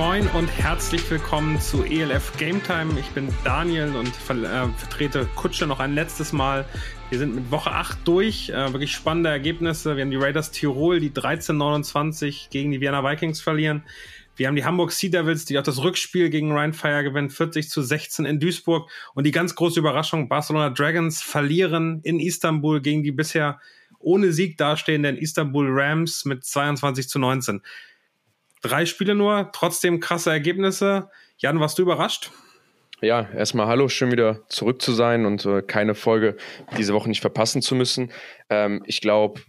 [0.00, 2.98] moin und herzlich willkommen zu ELF Game Time.
[2.98, 6.64] Ich bin Daniel und ver äh, vertrete Kutsche noch ein letztes Mal.
[7.10, 8.48] Wir sind mit Woche 8 durch.
[8.48, 9.96] Äh, wirklich spannende Ergebnisse.
[9.96, 13.82] Wir haben die Raiders Tirol, die 13-29 gegen die Vienna Vikings verlieren.
[14.36, 17.68] Wir haben die Hamburg Sea Devils, die auch das Rückspiel gegen Rhein Fire gewinnen, 40
[17.68, 18.88] zu 16 in Duisburg.
[19.12, 23.60] Und die ganz große Überraschung, Barcelona Dragons verlieren in Istanbul gegen die bisher
[23.98, 27.60] ohne Sieg dastehenden Istanbul Rams mit 22 zu 19.
[28.62, 31.10] Drei Spiele nur, trotzdem krasse Ergebnisse.
[31.38, 32.30] Jan, warst du überrascht?
[33.00, 36.36] Ja, erstmal hallo, schön wieder zurück zu sein und äh, keine Folge
[36.76, 38.12] diese Woche nicht verpassen zu müssen.
[38.50, 39.40] Ähm, ich glaube,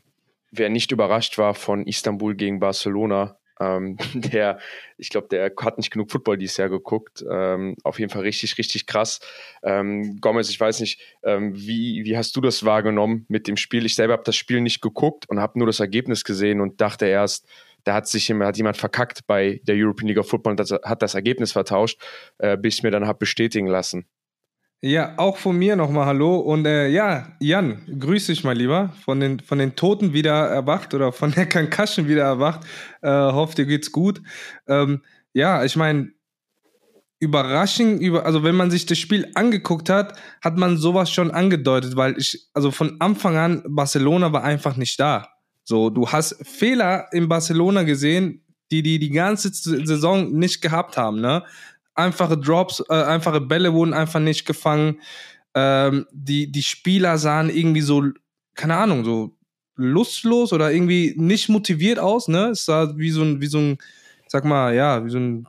[0.51, 4.59] wer nicht überrascht war von Istanbul gegen Barcelona, ähm, der,
[4.97, 7.23] ich glaube, der hat nicht genug Football dieses Jahr geguckt.
[7.29, 9.20] Ähm, auf jeden Fall richtig, richtig krass.
[9.63, 13.85] Ähm, Gomez, ich weiß nicht, ähm, wie, wie hast du das wahrgenommen mit dem Spiel?
[13.85, 17.05] Ich selber habe das Spiel nicht geguckt und habe nur das Ergebnis gesehen und dachte
[17.05, 17.48] erst,
[17.84, 21.01] da hat sich hat jemand verkackt bei der European League of Football und das, hat
[21.01, 21.99] das Ergebnis vertauscht,
[22.37, 24.05] äh, bis ich mir dann habe bestätigen lassen.
[24.84, 26.37] Ja, auch von mir nochmal Hallo.
[26.37, 28.90] Und äh, ja, Jan, grüß dich mal lieber.
[29.05, 32.62] Von den, von den Toten wieder erwacht oder von der Concussion wieder erwacht.
[33.04, 34.24] Äh, hoffe, dir geht's gut.
[34.68, 36.12] Ähm, ja, ich meine,
[37.20, 41.96] überraschend, über, also wenn man sich das Spiel angeguckt hat, hat man sowas schon angedeutet,
[41.96, 45.27] weil ich, also von Anfang an, Barcelona war einfach nicht da.
[45.72, 51.22] So, du hast Fehler in Barcelona gesehen, die die die ganze Saison nicht gehabt haben,
[51.22, 51.44] ne?
[51.96, 54.99] einfache Drops, äh, einfache Bälle wurden einfach nicht gefangen.
[55.54, 58.04] Ähm, die, die Spieler sahen irgendwie so,
[58.55, 59.38] keine Ahnung, so
[59.76, 62.49] lustlos oder irgendwie nicht motiviert aus, ne?
[62.49, 63.77] Es sah wie so ein, wie so ein,
[64.28, 65.47] sag mal, ja, wie so ein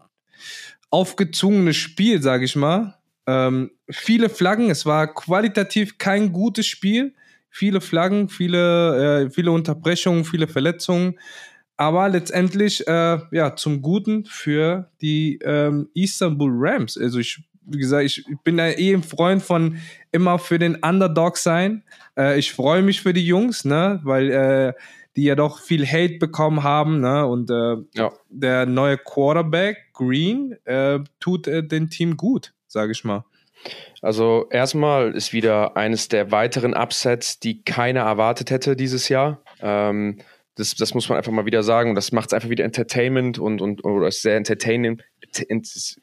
[0.91, 2.95] aufgezwungenes Spiel, sag ich mal.
[3.27, 7.15] Ähm, viele Flaggen, es war qualitativ kein gutes Spiel.
[7.53, 11.17] Viele Flaggen, viele, äh, viele Unterbrechungen, viele Verletzungen
[11.83, 16.97] aber letztendlich äh, ja zum Guten für die ähm, Istanbul Rams.
[16.97, 19.79] Also ich, wie gesagt, ich bin da eh ein Freund von
[20.13, 21.83] immer für den Underdog sein.
[22.17, 24.73] Äh, ich freue mich für die Jungs, ne, weil äh,
[25.17, 28.13] die ja doch viel Hate bekommen haben, ne, und äh, ja.
[28.29, 33.25] der neue Quarterback Green äh, tut äh, dem Team gut, sage ich mal.
[34.01, 39.43] Also erstmal ist wieder eines der weiteren Upsets, die keiner erwartet hätte dieses Jahr.
[39.61, 40.19] Ähm,
[40.57, 41.95] das, das muss man einfach mal wieder sagen.
[41.95, 45.01] Das macht es einfach wieder Entertainment und, und oder ist sehr entertaining.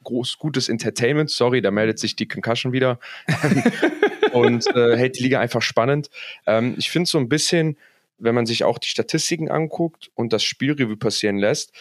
[0.04, 1.30] Groß, gutes Entertainment.
[1.30, 3.00] Sorry, da meldet sich die Concussion wieder.
[4.32, 6.10] und äh, hält die Liga einfach spannend.
[6.48, 7.78] Ähm, ich finde so ein bisschen,
[8.18, 11.74] wenn man sich auch die Statistiken anguckt und das Spielrevue passieren lässt,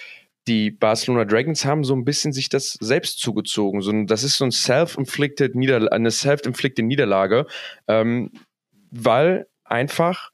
[0.49, 3.83] die Barcelona Dragons haben so ein bisschen sich das selbst zugezogen.
[3.83, 7.47] So, das ist so ein self-inflicted Niederlage, eine self-inflicted Niederlage,
[7.87, 8.33] ähm,
[8.91, 10.33] weil einfach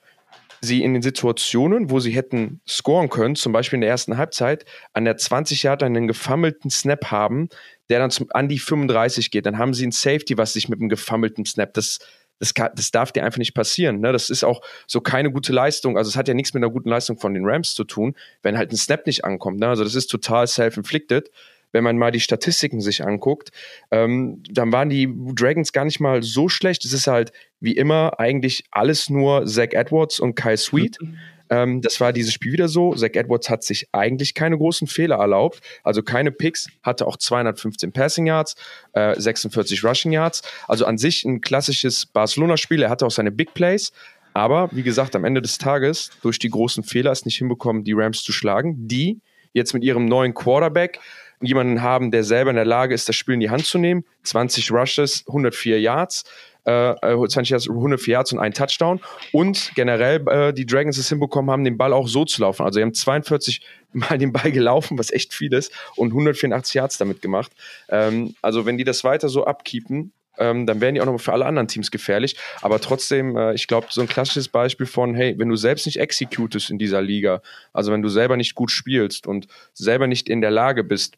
[0.61, 4.65] sie in den Situationen, wo sie hätten scoren können, zum Beispiel in der ersten Halbzeit,
[4.93, 7.49] an der 20 Yard einen gefammelten Snap haben,
[7.91, 9.45] der dann zum, an die 35 geht.
[9.45, 11.99] Dann haben sie ein Safety, was sich mit einem gefammelten Snap, das,
[12.39, 14.01] das, kann, das darf dir einfach nicht passieren.
[14.01, 14.13] Ne?
[14.13, 15.97] Das ist auch so keine gute Leistung.
[15.97, 18.59] Also es hat ja nichts mit einer guten Leistung von den Rams zu tun, wenn
[18.59, 19.61] halt ein Snap nicht ankommt.
[19.61, 19.69] Ne?
[19.69, 21.31] Also das ist total self-inflicted
[21.75, 23.51] wenn man mal die Statistiken sich anguckt,
[23.91, 26.85] ähm, dann waren die Dragons gar nicht mal so schlecht.
[26.85, 30.99] Es ist halt wie immer eigentlich alles nur Zach Edwards und Kyle Sweet.
[31.01, 31.19] Mhm.
[31.51, 32.95] Ähm, das war dieses Spiel wieder so.
[32.95, 37.93] Zach Edwards hat sich eigentlich keine großen Fehler erlaubt, also keine Picks, hatte auch 215
[37.93, 38.57] Passing Yards,
[38.93, 40.43] äh, 46 Rushing Yards.
[40.69, 42.83] Also an sich ein klassisches Barcelona-Spiel.
[42.83, 43.93] Er hatte auch seine Big Plays.
[44.33, 47.93] Aber wie gesagt, am Ende des Tages durch die großen Fehler es nicht hinbekommen, die
[47.93, 49.21] Rams zu schlagen, die
[49.53, 50.99] jetzt mit ihrem neuen Quarterback
[51.41, 54.05] jemanden haben, der selber in der Lage ist, das Spiel in die Hand zu nehmen.
[54.25, 56.25] 20 Rushes, 104 Yards,
[56.65, 59.01] äh, 20 Yards, 104 Yards und ein Touchdown.
[59.33, 62.65] Und generell äh, die Dragons es hinbekommen haben, den Ball auch so zu laufen.
[62.65, 63.61] Also sie haben 42
[63.95, 67.53] Mal den Ball gelaufen, was echt viel ist, und 184 Yards damit gemacht.
[67.89, 71.33] Ähm, also wenn die das weiter so abkeepen, ähm, dann wären die auch noch für
[71.33, 72.37] alle anderen Teams gefährlich.
[72.61, 76.01] Aber trotzdem, äh, ich glaube, so ein klassisches Beispiel von, hey, wenn du selbst nicht
[76.01, 77.41] executest in dieser Liga,
[77.73, 81.17] also wenn du selber nicht gut spielst und selber nicht in der Lage bist,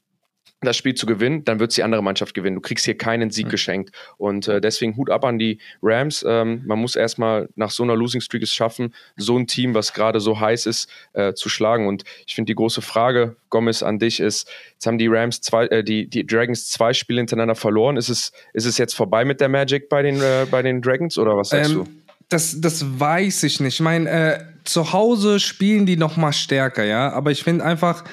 [0.62, 2.56] das Spiel zu gewinnen, dann wird es die andere Mannschaft gewinnen.
[2.56, 3.50] Du kriegst hier keinen Sieg mhm.
[3.50, 3.90] geschenkt.
[4.16, 6.24] Und äh, deswegen Hut ab an die Rams.
[6.26, 9.92] Ähm, man muss erstmal nach so einer Losing Streak es schaffen, so ein Team, was
[9.92, 11.86] gerade so heiß ist, äh, zu schlagen.
[11.86, 15.66] Und ich finde, die große Frage, Gomez, an dich ist, jetzt haben die Rams zwei,
[15.66, 17.98] äh, die, die Dragons zwei Spiele hintereinander verloren.
[17.98, 21.18] Ist es, ist es jetzt vorbei mit der Magic bei den, äh, bei den Dragons
[21.18, 21.86] oder was sagst ähm, du?
[22.28, 23.74] Das, das weiß ich nicht.
[23.74, 27.12] Ich meine, äh, zu Hause spielen die noch mal stärker, ja.
[27.12, 28.04] Aber ich finde einfach,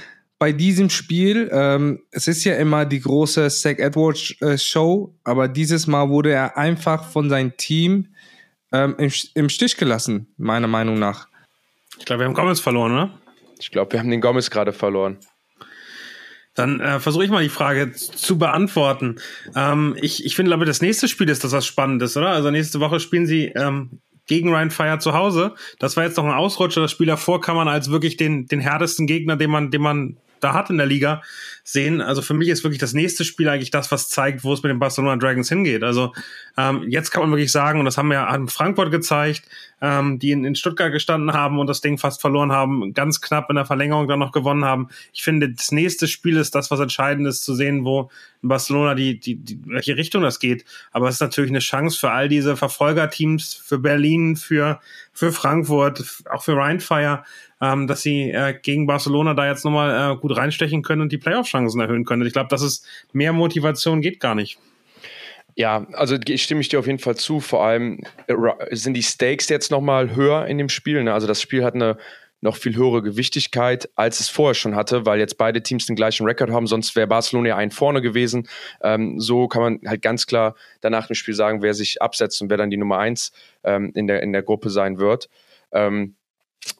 [0.44, 5.48] bei diesem Spiel, ähm, es ist ja immer die große Zach Edwards äh, Show, aber
[5.48, 8.10] dieses Mal wurde er einfach von seinem Team
[8.74, 11.30] ähm, im, im Stich gelassen, meiner Meinung nach.
[11.98, 13.20] Ich glaube, wir haben Gomez verloren, oder?
[13.58, 15.18] Ich glaube, wir haben den Gomez gerade verloren.
[16.56, 19.22] Dann äh, versuche ich mal die Frage zu beantworten.
[19.56, 22.32] Ähm, ich, ich finde, glaube das nächste Spiel ist das, was spannend ist, oder?
[22.32, 25.56] Also nächste Woche spielen sie ähm, gegen Ryan Fire zu Hause.
[25.80, 26.82] Das war jetzt noch ein Ausrutscher.
[26.82, 30.18] Das Spiel davor kann man als wirklich den, den härtesten Gegner, den man, den man
[30.44, 31.22] da hat in der Liga,
[31.64, 32.02] sehen.
[32.02, 34.70] Also für mich ist wirklich das nächste Spiel eigentlich das, was zeigt, wo es mit
[34.70, 35.84] den Barcelona Dragons hingeht.
[35.84, 36.14] Also
[36.58, 39.44] ähm, jetzt kann man wirklich sagen, und das haben wir ja an Frankfurt gezeigt,
[39.82, 43.50] ähm, die in, in Stuttgart gestanden haben und das Ding fast verloren haben, ganz knapp
[43.50, 44.90] in der Verlängerung dann noch gewonnen haben.
[45.14, 48.12] Ich finde, das nächste Spiel ist das, was entscheidend ist, zu sehen, wo
[48.44, 50.66] Barcelona die, die, die welche Richtung das geht.
[50.92, 54.80] Aber es ist natürlich eine Chance für all diese Verfolgerteams, für Berlin, für,
[55.12, 57.24] für Frankfurt, auch für Rheinfire,
[57.62, 61.18] ähm, dass sie äh, gegen Barcelona da jetzt nochmal äh, gut reinstechen können und die
[61.18, 62.26] Playoff-Chancen erhöhen können.
[62.26, 64.60] Ich glaube, das ist mehr Motivation geht gar nicht.
[65.56, 67.40] Ja, also stimme ich dir auf jeden Fall zu.
[67.40, 68.36] Vor allem äh,
[68.76, 71.04] sind die Stakes jetzt nochmal höher in dem Spiel.
[71.04, 71.14] Ne?
[71.14, 71.98] Also das Spiel hat eine
[72.44, 76.26] noch viel höhere Gewichtigkeit, als es vorher schon hatte, weil jetzt beide Teams den gleichen
[76.26, 78.48] Rekord haben, sonst wäre Barcelona ja ein vorne gewesen.
[78.84, 82.50] Ähm, so kann man halt ganz klar danach im Spiel sagen, wer sich absetzt und
[82.50, 83.32] wer dann die Nummer eins
[83.64, 85.30] ähm, in, der, in der Gruppe sein wird.
[85.72, 86.16] Ähm,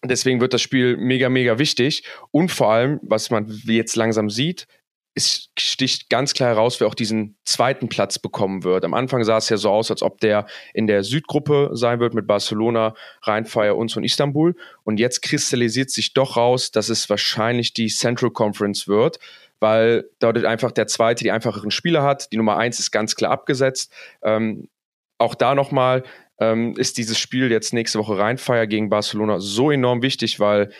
[0.02, 2.04] Deswegen wird das Spiel mega, mega wichtig.
[2.32, 4.66] Und vor allem, was man jetzt langsam sieht,
[5.16, 8.84] es sticht ganz klar heraus, wer auch diesen zweiten Platz bekommen wird.
[8.84, 12.14] Am Anfang sah es ja so aus, als ob der in der Südgruppe sein wird
[12.14, 14.56] mit Barcelona, Rheinfire und und Istanbul.
[14.84, 19.20] Und jetzt kristallisiert sich doch raus, dass es wahrscheinlich die Central Conference wird,
[19.60, 22.32] weil dort einfach der zweite die einfacheren Spieler hat.
[22.32, 23.94] Die Nummer eins ist ganz klar abgesetzt.
[24.24, 24.68] Ähm,
[25.20, 26.04] auch da nochmal,
[26.40, 30.72] ähm, ist dieses Spiel jetzt nächste Woche Rheinfeier gegen Barcelona so enorm wichtig, weil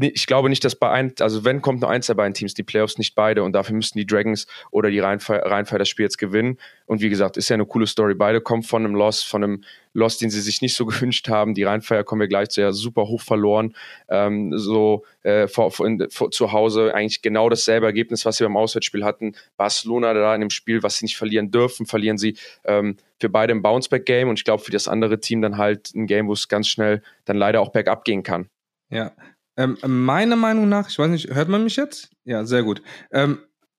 [0.00, 2.62] ich glaube nicht, dass bei ein, also wenn kommt nur eins der beiden Teams, die
[2.62, 6.58] Playoffs nicht beide und dafür müssten die Dragons oder die Rheinfire, das Spiel jetzt gewinnen.
[6.86, 8.14] Und wie gesagt, ist ja eine coole Story.
[8.14, 11.54] Beide kommen von einem Loss, von einem Loss, den sie sich nicht so gewünscht haben.
[11.54, 13.74] Die Rheinfire kommen wir gleich zu, ja super hoch verloren.
[14.08, 18.56] Ähm, so äh, vor, vor, vor, zu Hause eigentlich genau dasselbe Ergebnis, was sie beim
[18.56, 19.34] Auswärtsspiel hatten.
[19.56, 23.52] Barcelona da in dem Spiel, was sie nicht verlieren dürfen, verlieren sie ähm, für beide
[23.52, 26.48] ein Bounceback-Game und ich glaube für das andere Team dann halt ein Game, wo es
[26.48, 28.48] ganz schnell dann leider auch bergab gehen kann.
[28.90, 29.12] Ja,
[29.56, 32.10] ähm, meiner Meinung nach, ich weiß nicht, hört man mich jetzt?
[32.24, 32.82] Ja, sehr gut.
[33.12, 33.38] Ähm,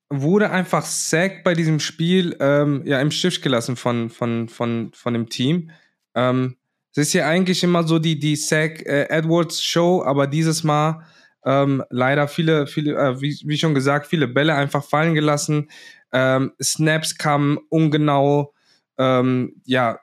[0.09, 5.13] wurde einfach Sack bei diesem Spiel ähm, ja im Stich gelassen von, von, von, von
[5.13, 5.71] dem Team.
[6.13, 6.57] Ähm,
[6.91, 11.03] es ist ja eigentlich immer so die, die Sack äh, Edwards Show, aber dieses Mal
[11.45, 15.69] ähm, leider viele, viele, äh, wie, wie schon gesagt, viele Bälle einfach fallen gelassen.
[16.11, 18.53] Ähm, Snaps kamen ungenau.
[18.97, 19.99] Ähm, ja,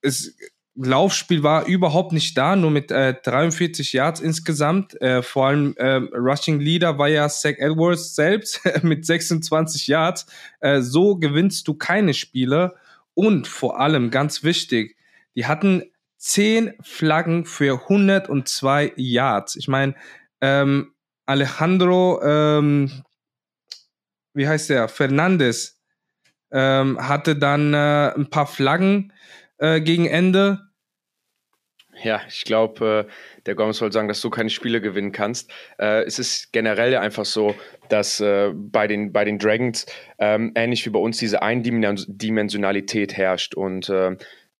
[0.00, 0.36] es
[0.80, 5.00] Laufspiel war überhaupt nicht da, nur mit äh, 43 Yards insgesamt.
[5.00, 10.26] Äh, vor allem äh, Rushing Leader war ja Zach Edwards selbst mit 26 Yards.
[10.60, 12.76] Äh, so gewinnst du keine Spiele.
[13.14, 14.96] Und vor allem, ganz wichtig,
[15.34, 15.82] die hatten
[16.18, 19.56] 10 Flaggen für 102 Yards.
[19.56, 19.96] Ich meine,
[20.40, 20.92] ähm,
[21.26, 23.02] Alejandro, ähm,
[24.32, 24.88] wie heißt der?
[24.88, 25.80] Fernandes
[26.52, 29.12] ähm, hatte dann äh, ein paar Flaggen
[29.58, 30.67] äh, gegen Ende
[32.02, 35.50] ja, ich glaube, äh, der Gomez soll sagen, dass du keine Spiele gewinnen kannst.
[35.78, 37.54] Äh, es ist generell einfach so,
[37.88, 39.86] dass äh, bei, den, bei den Dragons
[40.18, 44.16] ähm, ähnlich wie bei uns diese Eindimensionalität herrscht und äh,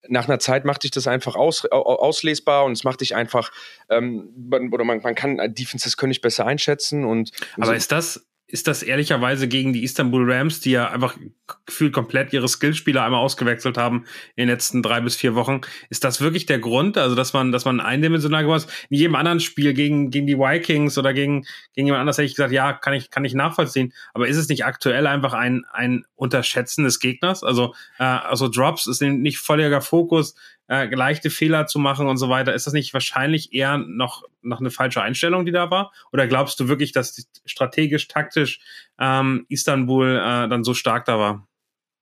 [0.08, 3.50] nach einer Zeit macht dich das einfach aus, auslesbar und es macht dich einfach,
[3.90, 4.32] ähm,
[4.72, 7.32] oder man, man kann Defenses können nicht besser einschätzen und.
[7.56, 7.72] Aber so.
[7.72, 11.18] ist das, ist das ehrlicherweise gegen die Istanbul Rams, die ja einfach
[11.66, 14.04] gefühlt komplett ihre Skillspieler einmal ausgewechselt haben
[14.36, 15.60] in den letzten drei bis vier Wochen.
[15.90, 16.98] Ist das wirklich der Grund?
[16.98, 18.86] Also, dass man, dass man eindimensional geworden ist?
[18.90, 22.36] In jedem anderen Spiel gegen, gegen die Vikings oder gegen, gegen jemand anders hätte ich
[22.36, 23.92] gesagt, ja, kann ich, kann ich nachvollziehen.
[24.14, 27.42] Aber ist es nicht aktuell einfach ein, ein Unterschätzen des Gegners?
[27.42, 30.34] Also, äh, also Drops ist nicht völliger Fokus
[30.68, 34.60] äh, leichte Fehler zu machen und so weiter, ist das nicht wahrscheinlich eher noch, noch
[34.60, 35.92] eine falsche Einstellung, die da war?
[36.12, 38.60] Oder glaubst du wirklich, dass strategisch, taktisch
[39.00, 41.46] ähm, Istanbul äh, dann so stark da war?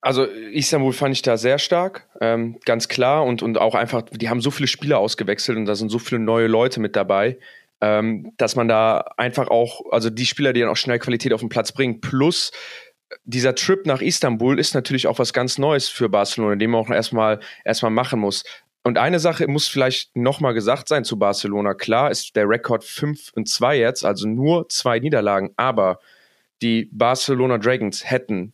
[0.00, 3.24] Also Istanbul fand ich da sehr stark, ähm, ganz klar.
[3.24, 6.20] Und, und auch einfach, die haben so viele Spieler ausgewechselt und da sind so viele
[6.20, 7.38] neue Leute mit dabei,
[7.80, 11.40] ähm, dass man da einfach auch, also die Spieler, die dann auch schnell Qualität auf
[11.40, 12.52] den Platz bringen, plus
[13.24, 16.90] dieser Trip nach Istanbul ist natürlich auch was ganz Neues für Barcelona, den man auch
[16.90, 18.44] erstmal erstmal machen muss.
[18.82, 21.74] Und eine Sache muss vielleicht nochmal gesagt sein zu Barcelona.
[21.74, 25.98] Klar ist der Rekord 5 und 2 jetzt, also nur zwei Niederlagen, aber
[26.62, 28.52] die Barcelona Dragons hätten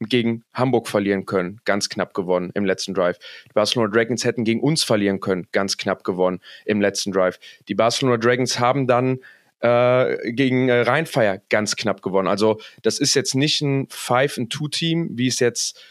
[0.00, 3.18] gegen Hamburg verlieren können, ganz knapp gewonnen im letzten Drive.
[3.46, 7.40] Die Barcelona Dragons hätten gegen uns verlieren können, ganz knapp gewonnen im letzten Drive.
[7.68, 9.18] Die Barcelona Dragons haben dann
[9.60, 12.28] äh, gegen äh, Rheinfire ganz knapp gewonnen.
[12.28, 15.82] Also das ist jetzt nicht ein Five-and-Two-Team, wie es jetzt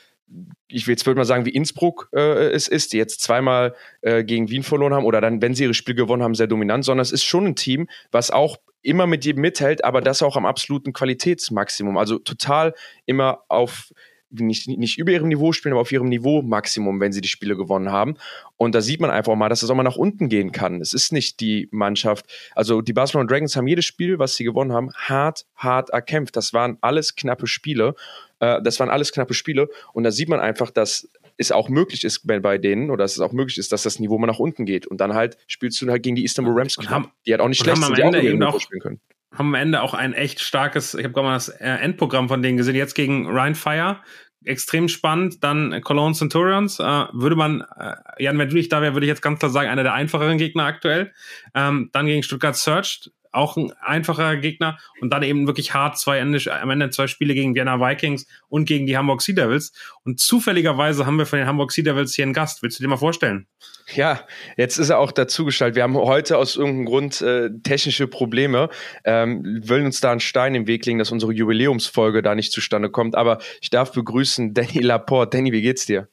[0.67, 4.23] ich will jetzt würde mal sagen, wie Innsbruck äh, es ist, die jetzt zweimal äh,
[4.23, 7.01] gegen Wien verloren haben oder dann, wenn sie ihre Spiel gewonnen haben, sehr dominant, sondern
[7.01, 10.45] es ist schon ein Team, was auch immer mit jedem mithält, aber das auch am
[10.45, 11.97] absoluten Qualitätsmaximum.
[11.97, 12.73] Also total
[13.05, 13.91] immer auf
[14.29, 17.55] nicht, nicht über ihrem Niveau spielen, aber auf ihrem Niveau Maximum, wenn sie die Spiele
[17.55, 18.15] gewonnen haben.
[18.57, 20.81] Und da sieht man einfach mal, dass es auch mal nach unten gehen kann.
[20.81, 22.25] Es ist nicht die Mannschaft.
[22.55, 26.35] Also die Barcelona Dragons haben jedes Spiel, was sie gewonnen haben, hart, hart erkämpft.
[26.35, 27.95] Das waren alles knappe Spiele.
[28.39, 29.69] Äh, das waren alles knappe Spiele.
[29.93, 33.19] Und da sieht man einfach, dass es auch möglich ist bei denen oder dass es
[33.19, 34.87] auch möglich ist, dass das Niveau mal nach unten geht.
[34.87, 37.61] Und dann halt spielst du halt gegen die Istanbul Rams, haben, die halt auch nicht
[37.61, 39.01] schlecht sind, die auch auch spielen können
[39.37, 42.41] haben am Ende auch ein echt starkes, ich habe gerade mal das äh, Endprogramm von
[42.41, 43.99] denen gesehen, jetzt gegen Ryan Fire.
[44.45, 45.43] Extrem spannend.
[45.43, 46.79] Dann Cologne Centurions.
[46.79, 49.51] Äh, würde man, äh, Jan, wenn du nicht da wäre, würde ich jetzt ganz klar
[49.51, 51.11] sagen, einer der einfacheren Gegner aktuell.
[51.53, 56.19] Ähm, dann gegen Stuttgart Search auch ein einfacher Gegner und dann eben wirklich hart zwei
[56.19, 59.73] Ende, am Ende zwei Spiele gegen Vienna Vikings und gegen die Hamburg Sea Devils.
[60.03, 62.63] Und zufälligerweise haben wir von den Hamburg Sea Devils hier einen Gast.
[62.63, 63.47] Willst du dir mal vorstellen?
[63.93, 64.19] Ja,
[64.57, 65.75] jetzt ist er auch dazugeschaltet.
[65.77, 68.69] Wir haben heute aus irgendeinem Grund äh, technische Probleme,
[69.05, 72.89] ähm, wollen uns da einen Stein im Weg legen, dass unsere Jubiläumsfolge da nicht zustande
[72.89, 73.15] kommt.
[73.15, 75.37] Aber ich darf begrüßen Danny Laporte.
[75.37, 76.09] Danny, wie geht's dir?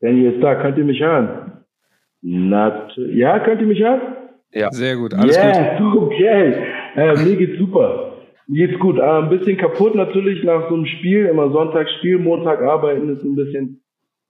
[0.00, 1.64] Danny ist da, könnt ihr mich hören?
[2.20, 4.00] Nat ja, könnt ihr mich hören?
[4.52, 4.70] Ja.
[4.72, 6.02] Sehr gut, alles yes, gut.
[6.02, 6.54] okay.
[6.96, 8.12] Äh, mir geht's super.
[8.46, 8.98] Mir geht's gut.
[8.98, 11.26] Äh, ein bisschen kaputt natürlich nach so einem Spiel.
[11.26, 13.82] Immer Sonntagsspiel, Montag arbeiten ist ein bisschen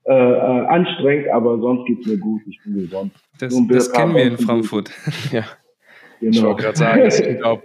[0.05, 2.41] äh, äh, anstrengend, aber sonst geht's mir gut.
[2.49, 3.13] Ich bin gesund.
[3.39, 4.91] Das, das kennen wir in Frankfurt.
[5.33, 5.45] ja.
[6.21, 6.33] Genau.
[6.33, 7.63] Ich wollte gerade sagen, ich glaube,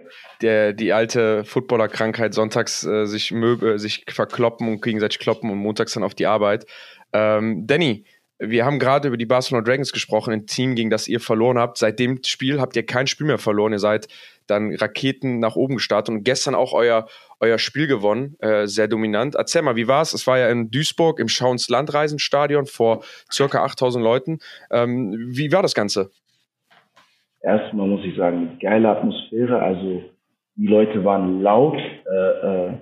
[0.74, 6.04] die alte Footballerkrankheit, sonntags äh, sich, möbe, sich verkloppen und gegenseitig kloppen und montags dann
[6.04, 6.66] auf die Arbeit.
[7.14, 8.06] Ähm, Danny,
[8.50, 11.78] wir haben gerade über die Barcelona Dragons gesprochen, ein Team, gegen das ihr verloren habt.
[11.78, 13.74] Seit dem Spiel habt ihr kein Spiel mehr verloren.
[13.74, 14.08] Ihr seid
[14.48, 17.08] dann Raketen nach oben gestartet und gestern auch euer,
[17.40, 19.36] euer Spiel gewonnen, äh, sehr dominant.
[19.36, 20.14] Erzähl mal, wie war es?
[20.14, 24.40] Es war ja in Duisburg im Schauens Landreisenstadion vor circa 8000 Leuten.
[24.70, 26.12] Ähm, wie war das Ganze?
[27.42, 29.62] Erstmal muss ich sagen, geile Atmosphäre.
[29.62, 30.04] Also
[30.56, 32.74] die Leute waren laut äh, äh,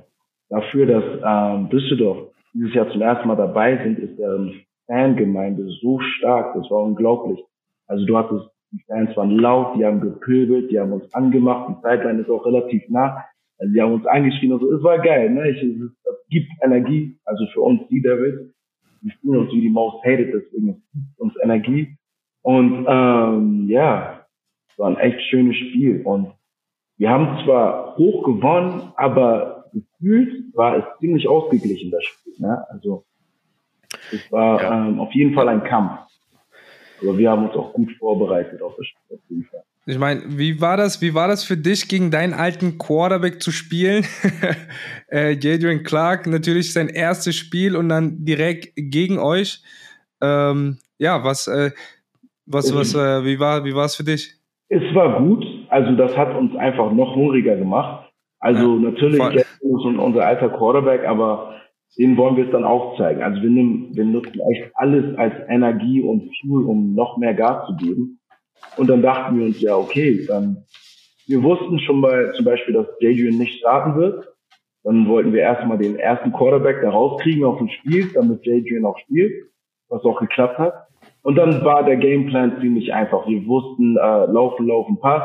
[0.50, 6.00] dafür, dass ähm, Düsseldorf dieses Jahr zum ersten Mal dabei sind, ist ähm, Fangemeinde so
[6.00, 7.40] stark, das war unglaublich.
[7.88, 11.82] Also du hattest, die Fans waren laut, die haben gepöbelt, die haben uns angemacht, die
[11.82, 13.24] Zeitline ist auch relativ nah.
[13.58, 15.50] Also die haben uns angeschrien und so, es war geil, ne?
[15.50, 18.54] Ich, es, es gibt Energie, also für uns, die Devils.
[19.02, 21.96] Wir spielen uns wie die Most Hated, deswegen es gibt uns Energie.
[22.44, 24.26] Und ähm, ja,
[24.70, 26.02] es war ein echt schönes Spiel.
[26.04, 26.34] Und
[26.98, 32.34] wir haben zwar hoch gewonnen, aber gefühlt war es ziemlich ausgeglichen, das Spiel.
[32.40, 32.64] Ne?
[32.70, 33.06] Also
[34.12, 34.88] es war ja.
[34.88, 35.92] ähm, auf jeden Fall ein Kampf.
[37.02, 39.18] Aber wir haben uns auch gut vorbereitet auf das Spiel.
[39.18, 39.64] Auf jeden Fall.
[39.88, 41.02] Ich meine, wie war das?
[41.02, 44.06] Wie war das für dich, gegen deinen alten Quarterback zu spielen?
[45.12, 49.64] äh, Jadrian Clark, natürlich sein erstes Spiel und dann direkt gegen euch.
[50.22, 51.72] Ähm, ja, was, äh,
[52.46, 54.36] was, was, äh, wie war, wie war es für dich?
[54.70, 55.44] Es war gut.
[55.70, 58.12] Also das hat uns einfach noch hungriger gemacht.
[58.40, 60.00] Also ja, natürlich voll.
[60.00, 61.61] unser alter Quarterback, aber
[61.98, 63.22] denen wollen wir es dann auch zeigen.
[63.22, 67.68] Also wir, nehmen, wir nutzen echt alles als Energie und Fuel, um noch mehr Gas
[67.68, 68.20] zu geben.
[68.78, 70.64] Und dann dachten wir uns, ja, okay, dann,
[71.28, 74.28] wir wussten schon mal zum Beispiel, dass Jadrian nicht starten wird.
[74.84, 78.98] Dann wollten wir erstmal den ersten Quarterback da rauskriegen auf dem Spiel, damit Jadrian auch
[79.00, 79.32] spielt,
[79.90, 80.74] was auch geklappt hat.
[81.24, 83.28] Und dann war der Gameplan ziemlich einfach.
[83.28, 85.24] Wir wussten, äh, laufen, laufen, pass.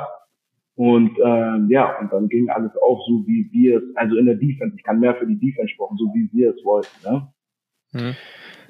[0.76, 4.34] Und ähm, ja, und dann ging alles auch so, wie wir es, also in der
[4.34, 6.88] Defense, ich kann mehr für die Defense sprechen, so wie wir es wollten.
[7.02, 7.32] Ne?
[7.92, 8.14] Mhm.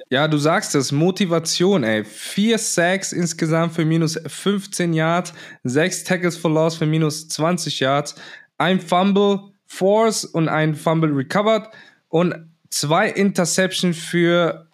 [0.08, 2.04] Ja, du sagst es, Motivation, ey.
[2.04, 5.34] Vier Sacks insgesamt für minus 15 Yards,
[5.64, 8.14] sechs Tackles for Loss für minus 20 Yards,
[8.56, 11.68] ein Fumble Force und ein Fumble Recovered
[12.08, 12.34] und
[12.70, 14.68] zwei Interception für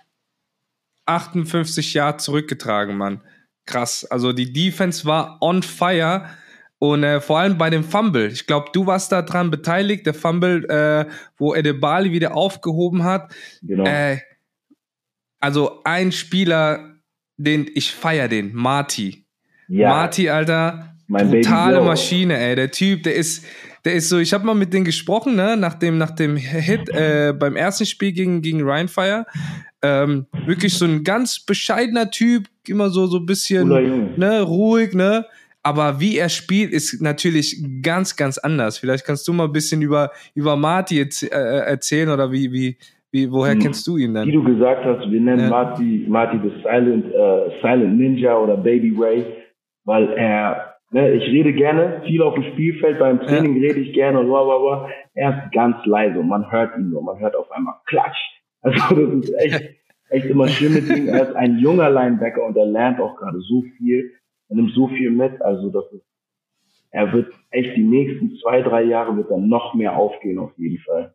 [1.07, 3.23] 58 Yards zurückgetragen, Mann.
[3.65, 4.05] Krass.
[4.05, 6.29] Also die Defense war on fire
[6.83, 10.15] und äh, vor allem bei dem Fumble, ich glaube, du warst da dran beteiligt, der
[10.15, 13.33] Fumble, äh, wo Edebali wieder aufgehoben hat.
[13.63, 13.85] Genau.
[13.85, 14.19] Äh,
[15.39, 16.97] also ein Spieler,
[17.37, 19.27] den ich feier den, Marty.
[19.69, 19.91] Ja.
[19.91, 22.57] Marty, Alter, mein brutale Maschine, ey.
[22.57, 23.45] Der Typ, der ist,
[23.85, 26.89] der ist so, ich habe mal mit denen gesprochen, ne, nach dem, nach dem Hit
[26.89, 29.27] äh, beim ersten Spiel gegen, gegen Ryan Fire.
[29.83, 33.69] Ähm, wirklich so ein ganz bescheidener Typ, immer so, so ein bisschen,
[34.17, 35.27] ne, ruhig, ne
[35.63, 38.79] aber wie er spielt, ist natürlich ganz, ganz anders.
[38.79, 42.77] Vielleicht kannst du mal ein bisschen über, über Marty äh, erzählen oder wie, wie,
[43.13, 43.61] wie, woher hm.
[43.61, 44.27] kennst du ihn dann?
[44.27, 45.49] Wie du gesagt hast, wir nennen ja.
[45.49, 49.25] Marty, Marty the Silent, uh, Silent Ninja oder Baby Ray,
[49.85, 53.69] weil er, ne, ich rede gerne, viel auf dem Spielfeld, beim Training ja.
[53.69, 54.89] rede ich gerne und bla, bla, bla.
[55.15, 58.19] Er ist ganz leise und man hört ihn nur, man hört auf einmal Klatsch.
[58.65, 59.75] Also das ist echt,
[60.11, 61.09] echt immer schön mit ihm.
[61.09, 64.13] Er ist ein junger Linebacker und er lernt auch gerade so viel.
[64.53, 65.41] Er nimmt so viel mit.
[65.41, 66.05] Also das ist,
[66.91, 70.79] er wird echt die nächsten zwei, drei Jahre wird dann noch mehr aufgehen auf jeden
[70.81, 71.15] Fall.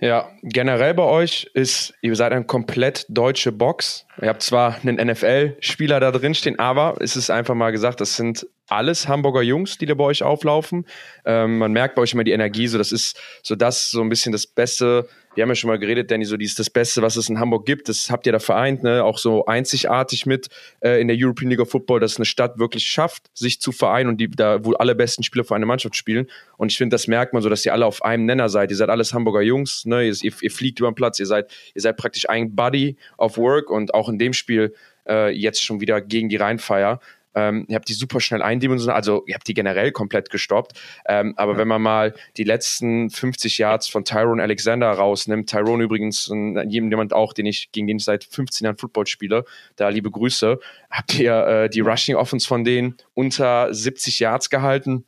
[0.00, 4.04] Ja, generell bei euch ist, ihr seid eine komplett deutsche Box.
[4.20, 8.16] Ihr habt zwar einen NFL-Spieler da drin stehen, aber es ist einfach mal gesagt, das
[8.16, 10.86] sind alles Hamburger Jungs, die da bei euch auflaufen.
[11.24, 14.08] Ähm, man merkt bei euch immer die Energie, so das ist so das so ein
[14.08, 15.06] bisschen das Beste.
[15.34, 17.66] Wir haben ja schon mal geredet, Danny, so dies das Beste, was es in Hamburg
[17.66, 17.88] gibt.
[17.88, 19.02] Das habt ihr da vereint, ne?
[19.02, 20.48] Auch so einzigartig mit
[20.80, 24.10] äh, in der European League of Football, dass eine Stadt wirklich schafft, sich zu vereinen
[24.10, 26.28] und die da, wo alle besten Spieler für eine Mannschaft spielen.
[26.56, 28.70] Und ich finde, das merkt man so, dass ihr alle auf einem Nenner seid.
[28.70, 30.04] Ihr seid alles Hamburger Jungs, ne?
[30.06, 33.70] Ihr, ihr, fliegt über den Platz, ihr seid, ihr seid praktisch ein Buddy of Work
[33.70, 34.72] und auch in dem Spiel
[35.08, 37.00] äh, jetzt schon wieder gegen die Rheinfeier.
[37.34, 40.72] Ähm, ihr habt die super schnell eindimensional, also ihr habt die generell komplett gestoppt.
[41.06, 46.30] Ähm, aber wenn man mal die letzten 50 Yards von Tyrone Alexander rausnimmt, Tyrone übrigens
[46.68, 49.44] jemand auch, den ich, gegen den ich seit 15 Jahren Football spiele,
[49.76, 50.58] da liebe Grüße,
[50.90, 55.04] habt ihr äh, die Rushing Offense von denen unter 70 Yards gehalten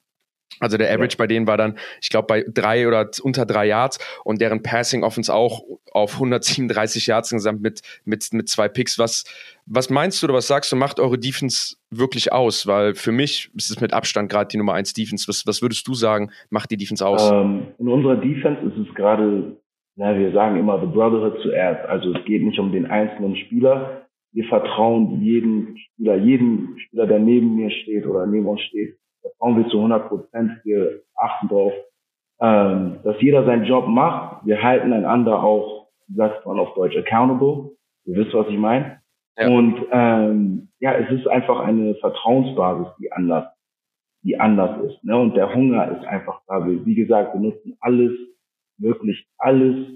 [0.61, 1.19] also der Average ja.
[1.19, 5.03] bei denen war dann, ich glaube, bei drei oder unter drei Yards und deren Passing
[5.05, 5.63] Offense auch
[5.93, 8.99] auf 137 Yards insgesamt mit, mit, mit zwei Picks.
[8.99, 9.25] Was,
[9.67, 12.67] was meinst du oder was sagst du, macht eure Defense wirklich aus?
[12.67, 15.29] Weil für mich ist es mit Abstand gerade die Nummer eins Defense.
[15.29, 17.31] Was, was würdest du sagen, macht die Defense aus?
[17.31, 19.57] Ähm, in unserer Defense ist es gerade,
[19.97, 21.87] na, wir sagen immer the brotherhood zuerst.
[21.87, 24.07] Also es geht nicht um den einzelnen Spieler.
[24.33, 28.97] Wir vertrauen jeden Spieler, jeden Spieler, der neben mir steht oder neben uns steht
[29.31, 30.53] vertrauen wir zu 100 Prozent.
[30.65, 31.73] Wir achten darauf,
[32.41, 34.47] ähm, dass jeder seinen Job macht.
[34.47, 37.73] Wir halten einander auch, wie sagt man auf Deutsch, accountable.
[38.05, 39.01] Ihr wisst, was ich meine.
[39.39, 39.49] Ja.
[39.49, 43.47] Und ähm, ja, es ist einfach eine Vertrauensbasis, die anders,
[44.23, 45.05] die anders ist.
[45.05, 45.17] Ne?
[45.17, 46.67] Und der Hunger ist einfach da.
[46.67, 48.13] Wie gesagt, wir nutzen alles,
[48.79, 49.87] wirklich alles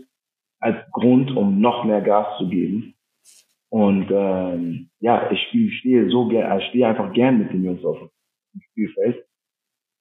[0.58, 2.94] als Grund, um noch mehr Gas zu geben.
[3.70, 5.40] Und ähm, ja, ich
[5.78, 7.98] stehe so gerne, ich stehe einfach gern mit den Jungs auf
[8.52, 9.24] im Spielfeld.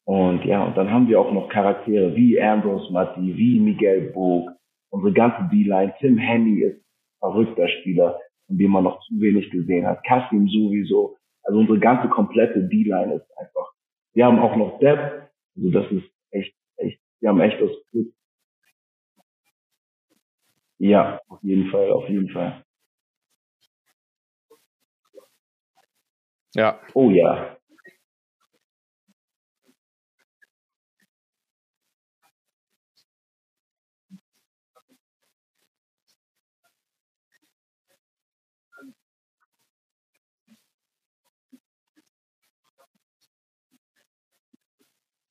[0.09, 4.49] Und ja, und dann haben wir auch noch Charaktere wie Ambrose Matti, wie Miguel Bog,
[4.89, 5.93] unsere ganze D-Line.
[5.99, 6.83] Tim Henny ist
[7.19, 10.03] verrückter Spieler, von dem man noch zu wenig gesehen hat.
[10.03, 11.15] Kasim sowieso.
[11.43, 13.71] Also unsere ganze komplette D-Line ist einfach.
[14.13, 15.29] Wir haben auch noch Depth.
[15.55, 18.11] Also das ist echt, echt, wir haben echt das Glück.
[20.79, 22.63] Ja, auf jeden Fall, auf jeden Fall.
[26.55, 26.79] Ja.
[26.95, 27.58] Oh ja.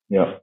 [0.09, 0.40] Ja.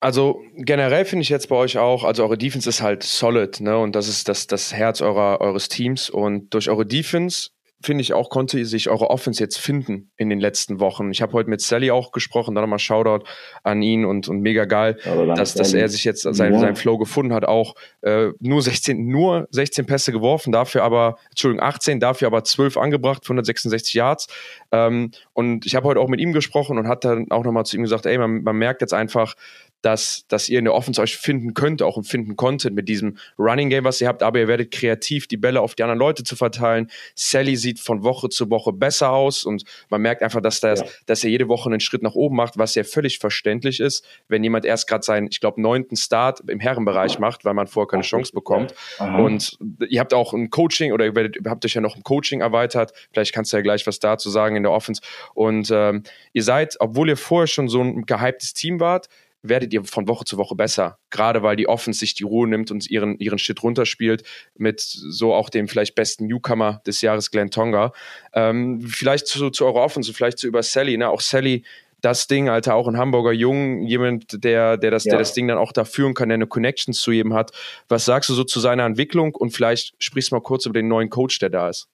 [0.00, 3.78] Also generell finde ich jetzt bei euch auch, also eure Defense ist halt solid, ne?
[3.78, 6.10] Und das ist das, das Herz eurer, eures Teams.
[6.10, 7.50] Und durch eure Defense
[7.82, 11.10] finde ich auch, konnte sich eure Offense jetzt finden in den letzten Wochen.
[11.10, 13.24] Ich habe heute mit Sally auch gesprochen, dann nochmal Shoutout
[13.62, 14.98] an ihn und, und mega geil,
[15.36, 16.60] dass, dass er sich jetzt seinen, ja.
[16.60, 21.64] seinen Flow gefunden hat, auch äh, nur 16, nur 16 Pässe geworfen, dafür aber, Entschuldigung,
[21.66, 24.26] 18, dafür aber 12 angebracht, 166 Yards.
[24.70, 27.76] Ähm, und ich habe heute auch mit ihm gesprochen und hat dann auch nochmal zu
[27.76, 29.34] ihm gesagt, ey, man, man merkt jetzt einfach,
[29.82, 33.68] dass, dass ihr in der Offense euch finden könnt, auch finden konntet mit diesem Running
[33.68, 36.36] Game, was ihr habt, aber ihr werdet kreativ, die Bälle auf die anderen Leute zu
[36.36, 36.88] verteilen.
[37.14, 40.86] Sally sieht von Woche zu Woche besser aus und man merkt einfach, dass, das, ja.
[41.06, 44.44] dass er jede Woche einen Schritt nach oben macht, was ja völlig verständlich ist, wenn
[44.44, 48.04] jemand erst gerade seinen, ich glaube, neunten Start im Herrenbereich macht, weil man vorher keine
[48.04, 48.74] Chance bekommt.
[48.98, 49.16] Ja.
[49.16, 52.02] Und ihr habt auch ein Coaching oder ihr, werdet, ihr habt euch ja noch ein
[52.02, 52.92] Coaching erweitert.
[53.12, 55.02] Vielleicht kannst du ja gleich was dazu sagen in der Offense.
[55.34, 59.08] Und ähm, ihr seid, obwohl ihr vorher schon so ein gehyptes Team wart,
[59.42, 60.98] werdet ihr von Woche zu Woche besser.
[61.10, 64.22] Gerade weil die Offense sich die Ruhe nimmt und ihren, ihren Shit runterspielt
[64.56, 67.92] mit so auch dem vielleicht besten Newcomer des Jahres, Glenn Tonga.
[68.32, 70.96] Ähm, vielleicht zu, zu eurer Offense, vielleicht zu über Sally.
[70.96, 71.08] Ne?
[71.08, 71.64] Auch Sally,
[72.02, 75.10] das Ding, Alter, auch ein Hamburger Jung, jemand, der, der, das, ja.
[75.10, 77.52] der das Ding dann auch da führen kann, der eine Connections zu jedem hat.
[77.88, 80.88] Was sagst du so zu seiner Entwicklung und vielleicht sprichst du mal kurz über den
[80.88, 81.88] neuen Coach, der da ist?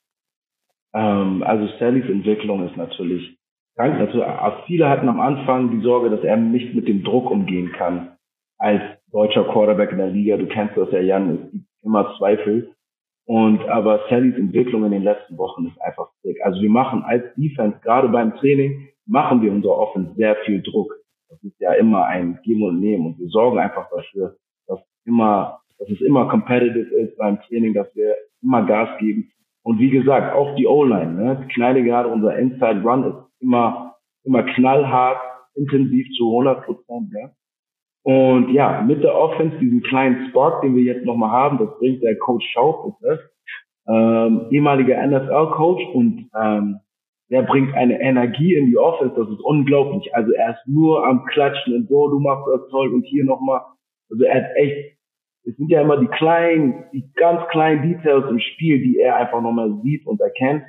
[0.95, 3.38] Ähm, also Sallys Entwicklung ist natürlich
[3.79, 3.99] krank.
[4.01, 4.23] Also
[4.67, 8.17] viele hatten am Anfang die Sorge, dass er nicht mit dem Druck umgehen kann
[8.59, 10.37] als deutscher Quarterback in der Liga.
[10.37, 12.75] Du kennst das ja, Jan, es gibt immer Zweifel.
[13.25, 16.39] Und aber Sallys Entwicklung in den letzten Wochen ist einfach sick.
[16.43, 20.93] Also wir machen als Defense, gerade beim Training, machen wir unser Offense sehr viel Druck.
[21.29, 23.07] Das ist ja immer ein Geben und Nehmen.
[23.07, 24.37] Und wir sorgen einfach dafür,
[24.67, 29.31] dass immer, dass es immer competitive ist beim Training, dass wir immer Gas geben.
[29.63, 31.47] Und wie gesagt, auch die O-Line, ne?
[31.53, 35.21] Kleine gerade unser Inside Run ist immer, immer knallhart,
[35.55, 37.31] intensiv zu 100 Prozent, ja.
[38.05, 42.03] Und ja, mit der Offense, diesen kleinen Spark, den wir jetzt nochmal haben, das bringt
[42.03, 43.19] der Coach ist das,
[43.87, 46.81] ähm, ehemaliger NFL-Coach und ähm,
[47.31, 50.15] der bringt eine Energie in die Offense, das ist unglaublich.
[50.15, 53.61] Also er ist nur am Klatschen und so, du machst das toll und hier nochmal.
[54.11, 54.97] Also er hat echt,
[55.45, 59.43] es sind ja immer die kleinen, die ganz kleinen Details im Spiel, die er einfach
[59.43, 60.63] nochmal sieht und erkennt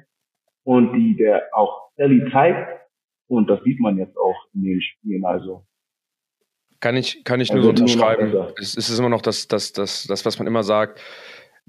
[0.70, 2.80] und die der auch Sally zeigt.
[3.28, 5.26] Und das sieht man jetzt auch in den Spielen.
[5.26, 5.66] Also
[6.80, 8.54] kann ich, kann ich nur also so unterschreiben.
[8.60, 11.02] Es, es ist immer noch das, das, das, das, was man immer sagt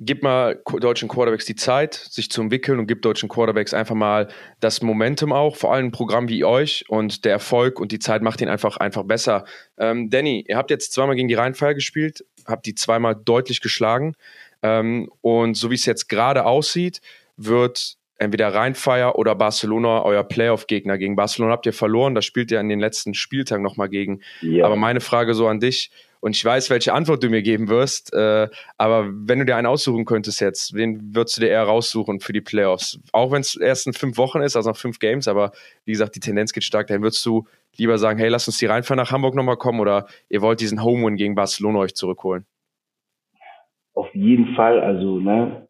[0.02, 4.28] gib mal deutschen Quarterbacks die Zeit, sich zu entwickeln und gib deutschen Quarterbacks einfach mal
[4.58, 8.22] das Momentum auch, vor allem ein Programm wie euch und der Erfolg und die Zeit
[8.22, 9.44] macht ihn einfach, einfach besser.
[9.76, 14.14] Ähm, Danny, ihr habt jetzt zweimal gegen die Rheinfeier gespielt, habt die zweimal deutlich geschlagen
[14.62, 17.02] ähm, und so wie es jetzt gerade aussieht,
[17.36, 20.98] wird entweder Rheinfeier oder Barcelona euer Playoff-Gegner.
[20.98, 24.20] Gegen Barcelona habt ihr verloren, da spielt ihr an den letzten Spieltag nochmal gegen.
[24.42, 24.66] Ja.
[24.66, 28.12] Aber meine Frage so an dich, und ich weiß, welche Antwort du mir geben wirst.
[28.12, 32.20] Äh, aber wenn du dir einen aussuchen könntest jetzt, wen würdest du dir eher raussuchen
[32.20, 33.00] für die Playoffs?
[33.12, 35.52] Auch wenn es erst in fünf Wochen ist, also noch fünf Games, aber
[35.86, 36.88] wie gesagt, die Tendenz geht stark.
[36.88, 40.06] Dann würdest du lieber sagen, hey, lass uns die Rheinfahrt nach Hamburg nochmal kommen oder
[40.28, 42.44] ihr wollt diesen Home-Win gegen Barcelona euch zurückholen?
[43.94, 45.68] Auf jeden Fall, also, ne,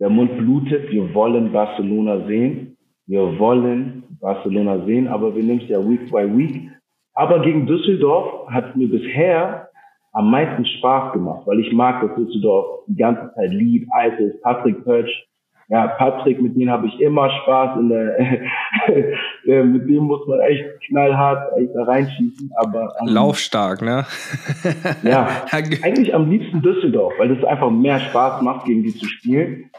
[0.00, 2.76] der Mund blutet, wir wollen Barcelona sehen.
[3.06, 6.70] Wir wollen Barcelona sehen, aber wir nehmen es ja Week by Week.
[7.14, 9.68] Aber gegen Düsseldorf hat es mir bisher
[10.12, 14.40] am meisten Spaß gemacht, weil ich mag, dass Düsseldorf die ganze Zeit Lied, alt ist,
[14.42, 15.10] Patrick Pötsch.
[15.68, 18.16] Ja, Patrick, mit dem habe ich immer Spaß in der,
[19.64, 22.92] mit dem muss man echt knallhart echt da reinschießen, aber.
[23.04, 24.04] Laufstark, ne?
[25.04, 29.70] ja, eigentlich am liebsten Düsseldorf, weil das einfach mehr Spaß macht, gegen die zu spielen.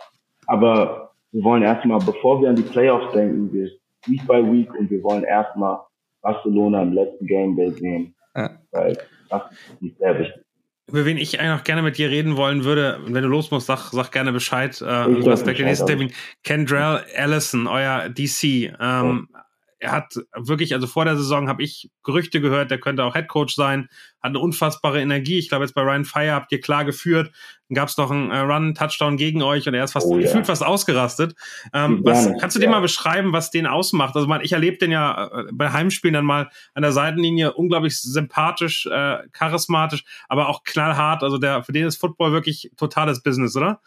[0.52, 3.72] Aber wir wollen erstmal, bevor wir an die Playoffs denken, wir
[4.06, 5.80] Week by Week und wir wollen erstmal
[6.22, 8.14] Barcelona im letzten Game Day sehen.
[8.36, 8.50] Ja.
[8.72, 8.98] Weil
[9.30, 9.44] das
[9.80, 10.44] ist sehr wichtig.
[10.88, 13.68] Über wen ich eigentlich noch gerne mit dir reden wollen würde, wenn du los musst,
[13.68, 14.82] sag, sag gerne Bescheid.
[14.82, 16.12] Äh, das der nächste Termin.
[16.44, 18.44] Kendrell Allison, euer DC.
[18.44, 19.42] Ähm, ja
[19.82, 23.56] er hat wirklich, also vor der Saison habe ich Gerüchte gehört, der könnte auch Headcoach
[23.56, 23.90] sein,
[24.22, 25.40] hat eine unfassbare Energie.
[25.40, 27.32] Ich glaube, jetzt bei Ryan Fire habt ihr klar geführt.
[27.68, 30.18] Dann gab es noch einen äh, Run, Touchdown gegen euch und er ist fast oh,
[30.18, 31.34] gefühlt fast ausgerastet.
[31.74, 32.72] Ähm, was, kannst du dir ja.
[32.72, 34.16] mal beschreiben, was den ausmacht?
[34.16, 38.00] Also man, ich erlebe den ja äh, bei Heimspielen dann mal an der Seitenlinie unglaublich
[38.00, 41.24] sympathisch, äh, charismatisch, aber auch knallhart.
[41.24, 43.82] Also der, für den ist Football wirklich totales Business, oder?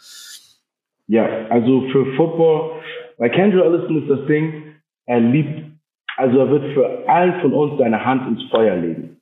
[1.06, 2.82] Ja, also für Football,
[3.16, 4.74] bei Kendrick Allison ist das Ding,
[5.06, 5.73] er liebt
[6.16, 9.20] also er wird für allen von uns seine Hand ins Feuer legen.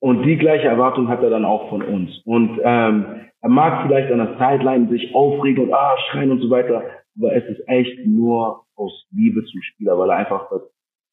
[0.00, 2.22] Und die gleiche Erwartung hat er dann auch von uns.
[2.24, 6.50] Und ähm, er mag vielleicht an der Sideline sich aufregen und ah, schreien und so
[6.50, 6.82] weiter,
[7.16, 10.62] aber es ist echt nur aus Liebe zum Spieler, weil er einfach das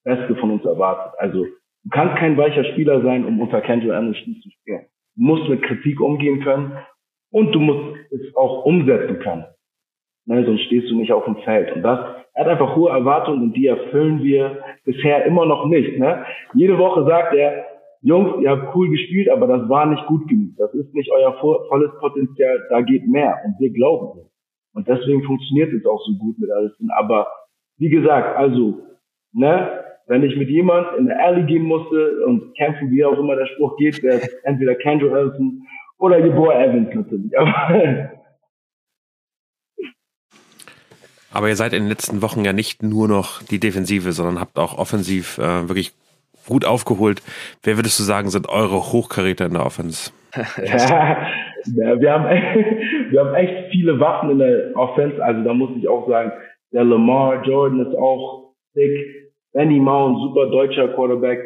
[0.03, 1.13] Beste von uns erwartet.
[1.19, 4.85] Also du kannst kein weicher Spieler sein, um unter Kendall Anderson zu spielen.
[5.15, 6.77] Du musst mit Kritik umgehen können
[7.31, 9.45] und du musst es auch umsetzen können.
[10.25, 11.73] Ne, sonst stehst du nicht auf dem Feld.
[11.75, 11.99] Und das
[12.38, 15.97] er hat einfach hohe Erwartungen und die erfüllen wir bisher immer noch nicht.
[15.97, 16.23] Ne?
[16.54, 17.65] Jede Woche sagt er,
[18.04, 20.52] Jungs, ihr habt cool gespielt, aber das war nicht gut genug.
[20.58, 23.39] Das ist nicht euer volles Potenzial, da geht mehr.
[23.43, 24.32] Und wir glauben das.
[24.76, 26.89] Und deswegen funktioniert es auch so gut mit Allison.
[27.00, 27.26] Aber
[27.80, 28.82] wie gesagt, also,
[29.34, 33.36] ne, wenn ich mit jemand in der Alley gehen musste und kämpfen, wie auch immer
[33.36, 35.63] der Spruch geht, wäre es entweder Kendra Allison
[35.97, 37.38] oder Boy Evans natürlich.
[37.39, 38.12] Aber
[41.31, 44.57] Aber ihr seid in den letzten Wochen ja nicht nur noch die Defensive, sondern habt
[44.57, 45.93] auch offensiv äh, wirklich
[46.47, 47.21] gut aufgeholt.
[47.63, 50.11] Wer würdest du sagen, sind eure Hochkaräter in der Offense?
[50.35, 51.27] ja,
[51.65, 52.25] wir, haben,
[53.11, 55.23] wir haben echt viele Waffen in der Offense.
[55.23, 56.31] Also da muss ich auch sagen,
[56.71, 58.91] der Lamar Jordan ist auch sick.
[59.53, 61.39] Benny Mount, super deutscher Quarterback.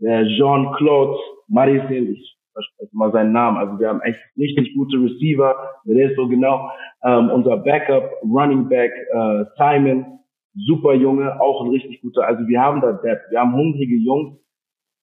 [0.00, 3.56] Der Jean-Claude Marisin, ich verspreche mal seinen Namen.
[3.56, 5.54] Also wir haben echt richtig gute Receiver.
[5.84, 6.70] Der ist so genau.
[7.04, 10.18] Ähm, unser Backup, Running Back, äh, Simon,
[10.54, 12.26] super Junge, auch ein richtig guter.
[12.26, 13.30] Also wir haben da Depth.
[13.30, 14.38] Wir haben hungrige Jungs.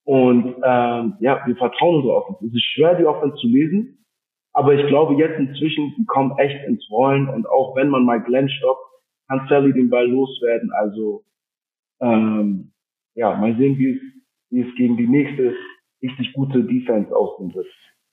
[0.04, 2.46] Und ähm, ja, wir vertrauen unserer Offense.
[2.46, 4.06] Es ist schwer, die Offense zu lesen.
[4.54, 7.28] Aber ich glaube jetzt inzwischen, die kommen echt ins Rollen.
[7.30, 8.86] Und auch wenn man mal Glenn stoppt,
[9.28, 10.72] kann Sally den Ball loswerden.
[10.74, 11.24] Also
[12.02, 12.72] ähm,
[13.16, 14.02] ja, mal sehen, wie es,
[14.52, 15.56] wie es gegen die nächste
[16.02, 17.68] richtig gute Defense aussehen wird.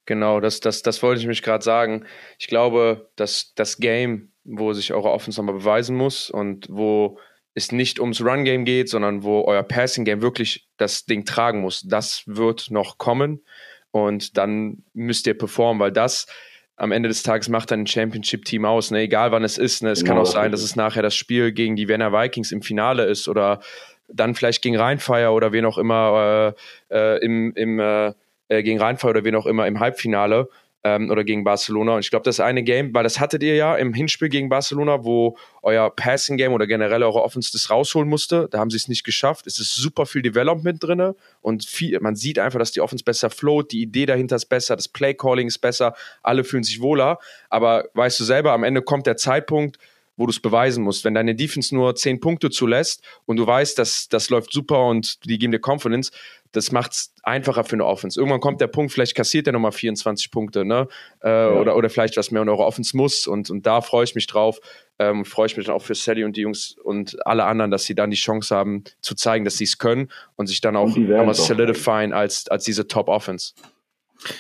[0.07, 2.05] Genau, das, das, das wollte ich mich gerade sagen.
[2.39, 7.19] Ich glaube, dass das Game, wo sich eure Offense nochmal beweisen muss und wo
[7.55, 12.25] es nicht ums Run-Game geht, sondern wo euer Passing-Game wirklich das Ding tragen muss, das
[12.27, 13.45] wird noch kommen.
[13.91, 16.27] Und dann müsst ihr performen, weil das
[16.77, 18.91] am Ende des Tages macht dann ein Championship-Team aus.
[18.91, 19.01] Ne?
[19.01, 19.83] Egal wann es ist.
[19.83, 19.91] Ne?
[19.91, 20.15] Es genau.
[20.15, 23.29] kann auch sein, dass es nachher das Spiel gegen die Werner Vikings im Finale ist
[23.29, 23.61] oder
[24.13, 26.55] dann vielleicht gegen Rheinfeier oder wen auch immer
[26.91, 28.13] äh, äh, im, im, äh,
[28.49, 30.49] äh, gegen Rheinfall oder wen auch immer im Halbfinale
[30.85, 31.95] ähm, oder gegen Barcelona.
[31.95, 35.05] Und ich glaube, das eine Game, weil das hattet ihr ja im Hinspiel gegen Barcelona,
[35.05, 38.49] wo euer Passing Game oder generell eure Offense das rausholen musste.
[38.51, 39.47] Da haben sie es nicht geschafft.
[39.47, 43.31] Es ist super viel Development drin und viel, man sieht einfach, dass die Offense besser
[43.31, 47.19] float, die Idee dahinter ist besser, das Play Calling ist besser, alle fühlen sich wohler.
[47.49, 49.79] Aber weißt du selber, am Ende kommt der Zeitpunkt,
[50.17, 51.05] wo du es beweisen musst.
[51.05, 55.25] Wenn deine Defense nur 10 Punkte zulässt und du weißt, dass das läuft super und
[55.25, 56.11] die geben dir Confidence,
[56.53, 58.21] das macht es einfacher für eine Offense.
[58.21, 60.87] Irgendwann kommt der Punkt, vielleicht kassiert er nochmal 24 Punkte, ne?
[61.23, 61.51] Äh, ja.
[61.53, 63.27] oder, oder vielleicht was mehr in eure Offense muss.
[63.27, 64.61] Und, und da freue ich mich drauf.
[64.99, 67.85] Ähm, freue ich mich dann auch für Sally und die Jungs und alle anderen, dass
[67.85, 70.95] sie dann die Chance haben, zu zeigen, dass sie es können und sich dann auch
[70.95, 73.55] nochmal solidifyen als, als diese Top-Offense.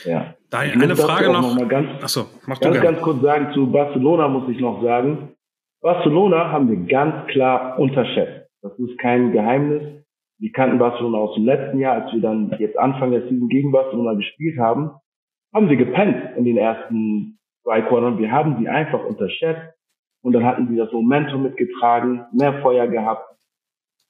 [0.04, 0.34] Ja.
[0.50, 1.56] Da eine Frage noch.
[1.56, 5.34] noch ganz, Achso, mach ganz, du ganz kurz sagen, zu Barcelona muss ich noch sagen.
[5.82, 8.48] Barcelona haben wir ganz klar unterschätzt.
[8.62, 9.82] Das ist kein Geheimnis.
[10.38, 13.72] Wir kannten Barcelona aus dem letzten Jahr, als wir dann jetzt Anfang der Season gegen
[13.72, 14.92] Barcelona gespielt haben,
[15.52, 18.18] haben wir gepennt in den ersten zwei Quartern.
[18.18, 19.74] Wir haben sie einfach unterschätzt
[20.22, 23.32] und dann hatten sie das Momentum mitgetragen, mehr Feuer gehabt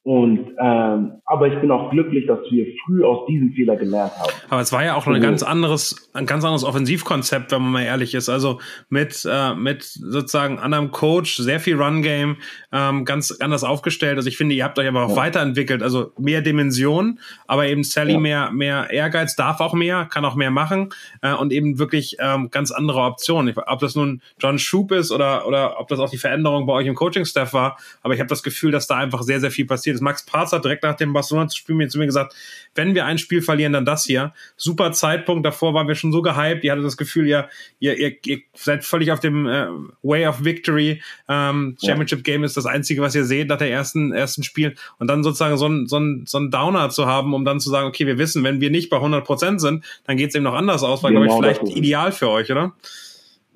[0.04, 4.32] und ähm, aber ich bin auch glücklich, dass wir früh aus diesem Fehler gelernt haben.
[4.50, 7.70] Aber es war ja auch noch ein ganz anderes, ein ganz anderes Offensivkonzept, wenn man
[7.70, 8.28] mal ehrlich ist.
[8.28, 12.38] Also mit äh, mit sozusagen anderem Coach, sehr viel Run Game,
[12.72, 14.16] ähm, ganz anders aufgestellt.
[14.16, 15.16] Also ich finde, ihr habt euch aber auch ja.
[15.16, 15.84] weiterentwickelt.
[15.84, 18.18] Also mehr Dimension, aber eben Sally ja.
[18.18, 20.88] mehr mehr Ehrgeiz, darf auch mehr, kann auch mehr machen
[21.20, 23.54] äh, und eben wirklich ähm, ganz andere Optionen.
[23.56, 26.88] Ob das nun John Schub ist oder oder ob das auch die Veränderung bei euch
[26.88, 29.64] im Coaching Staff war, aber ich habe das Gefühl, dass da einfach sehr sehr viel
[29.64, 30.00] passiert ist.
[30.00, 32.34] Max Parz hat direkt nach dem Barcelona-Spiel mir zu mir gesagt,
[32.74, 34.32] wenn wir ein Spiel verlieren, dann das hier.
[34.56, 37.48] Super Zeitpunkt, davor waren wir schon so gehypt, ihr hattet das Gefühl, ihr,
[37.80, 39.66] ihr, ihr, ihr seid völlig auf dem äh,
[40.02, 41.02] Way of Victory.
[41.28, 42.24] Ähm, Championship.
[42.24, 44.74] Game ist das Einzige, was ihr seht nach der ersten, ersten Spiel.
[44.98, 47.70] Und dann sozusagen so ein, so ein, so ein Downer zu haben, um dann zu
[47.70, 50.44] sagen, okay, wir wissen, wenn wir nicht bei 100 Prozent sind, dann geht es eben
[50.44, 52.72] noch anders aus, war, genau, glaube ich, vielleicht ideal für euch, oder?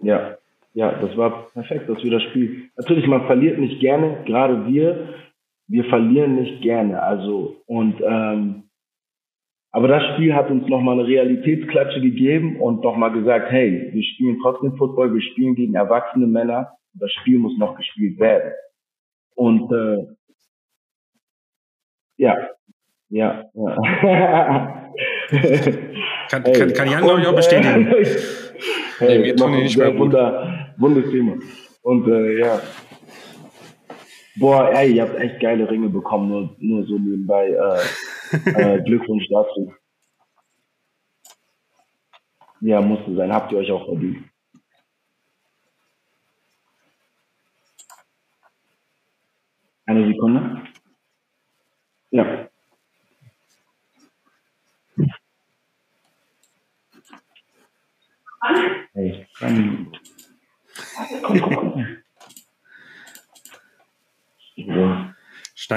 [0.03, 0.37] Ja,
[0.75, 2.69] ja, das war perfekt, dass wir das Spiel.
[2.77, 5.15] Natürlich, man verliert nicht gerne, gerade wir
[5.69, 7.03] wir verlieren nicht gerne.
[7.03, 8.63] Also und ähm,
[9.77, 14.39] aber das Spiel hat uns nochmal eine Realitätsklatsche gegeben und nochmal gesagt, hey, wir spielen
[14.41, 18.53] trotzdem Football, wir spielen gegen erwachsene Männer und das Spiel muss noch gespielt werden.
[19.35, 20.07] Und äh,
[22.17, 22.39] ja,
[23.11, 23.77] ja, ja.
[26.31, 27.87] kann, hey, kann, kann Jan, glaube ich, auch bestätigen.
[28.99, 31.35] hey, wir tun nicht mehr Wunder, Wunderthema.
[31.83, 32.61] Und äh, ja,
[34.39, 37.49] Boah, ey, ihr habt echt geile Ringe bekommen, nur, nur so nebenbei.
[37.49, 38.37] Äh,
[38.77, 39.75] äh, Glückwunsch dazu.
[42.61, 43.33] Ja, musste sein.
[43.33, 44.29] Habt ihr euch auch verdient.
[49.87, 50.67] Eine Sekunde.
[52.11, 52.49] Ja.
[58.95, 59.93] Hey, komm,
[61.23, 61.87] komm, komm.
[64.57, 65.15] Ja.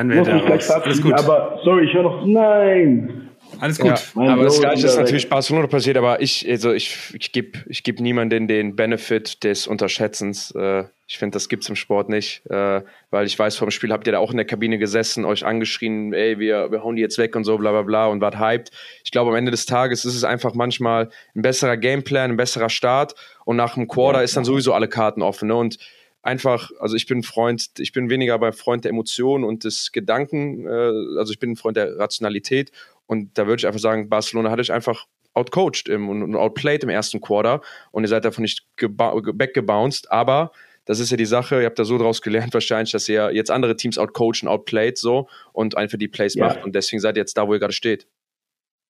[0.07, 0.69] Schneiden wir raus.
[0.69, 1.13] Alles gut.
[1.13, 2.25] Aber sorry, ich höre noch.
[2.25, 3.29] Nein.
[3.59, 3.99] Alles gut.
[4.15, 7.83] Ja, aber das gleiche ist natürlich Barcelona passiert, aber ich, also ich, ich gebe ich
[7.83, 10.51] geb niemandem den Benefit des Unterschätzens.
[10.51, 13.71] Äh, ich finde, das gibt es im Sport nicht, äh, weil ich weiß, vor dem
[13.71, 16.95] Spiel habt ihr da auch in der Kabine gesessen, euch angeschrien, ey, wir, wir hauen
[16.95, 18.71] die jetzt weg und so, bla bla bla und wart hyped.
[19.03, 22.69] Ich glaube, am Ende des Tages ist es einfach manchmal ein besserer Gameplan, ein besserer
[22.69, 25.47] Start und nach dem Quarter ja, ist dann sowieso alle Karten offen.
[25.47, 25.55] Ne?
[25.55, 25.79] Und
[26.21, 30.65] einfach, also ich bin Freund, ich bin weniger bei Freund der Emotionen und des Gedanken,
[30.67, 32.71] äh, also ich bin ein Freund der Rationalität
[33.05, 36.89] und da würde ich einfach sagen, Barcelona hat euch einfach outcoached im, und, outplayed im
[36.89, 40.51] ersten Quarter und ihr seid davon nicht weggebounced, aber
[40.85, 43.51] das ist ja die Sache, ihr habt da so draus gelernt wahrscheinlich, dass ihr jetzt
[43.51, 46.47] andere Teams outcoachen, outplayed so und einfach die Plays ja.
[46.47, 48.07] macht und deswegen seid ihr jetzt da, wo ihr gerade steht.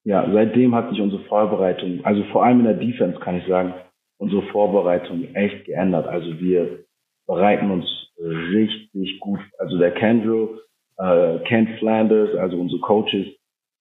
[0.05, 3.73] Ja, seitdem hat sich unsere Vorbereitung, also vor allem in der Defense kann ich sagen,
[4.17, 6.07] unsere Vorbereitung echt geändert.
[6.07, 6.85] Also wir
[7.29, 7.85] bereiten uns
[8.17, 9.39] richtig gut.
[9.59, 10.61] Also der Kendrill,
[10.97, 13.27] äh, Kent Flanders, also unsere Coaches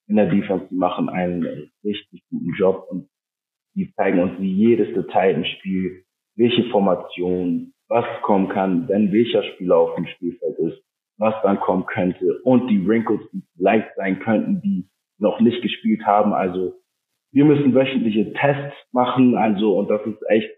[0.06, 3.08] in der Defense, die machen einen richtig guten Job und
[3.74, 6.04] die zeigen uns wie jedes Detail im Spiel,
[6.36, 10.82] welche Formation, was kommen kann, wenn welcher Spieler auf dem Spielfeld ist,
[11.16, 16.04] was dann kommen könnte und die Wrinkles, die vielleicht sein könnten, die noch nicht gespielt
[16.04, 16.34] haben.
[16.34, 16.74] Also
[17.32, 20.50] wir müssen wöchentliche Tests machen, also und das ist echt,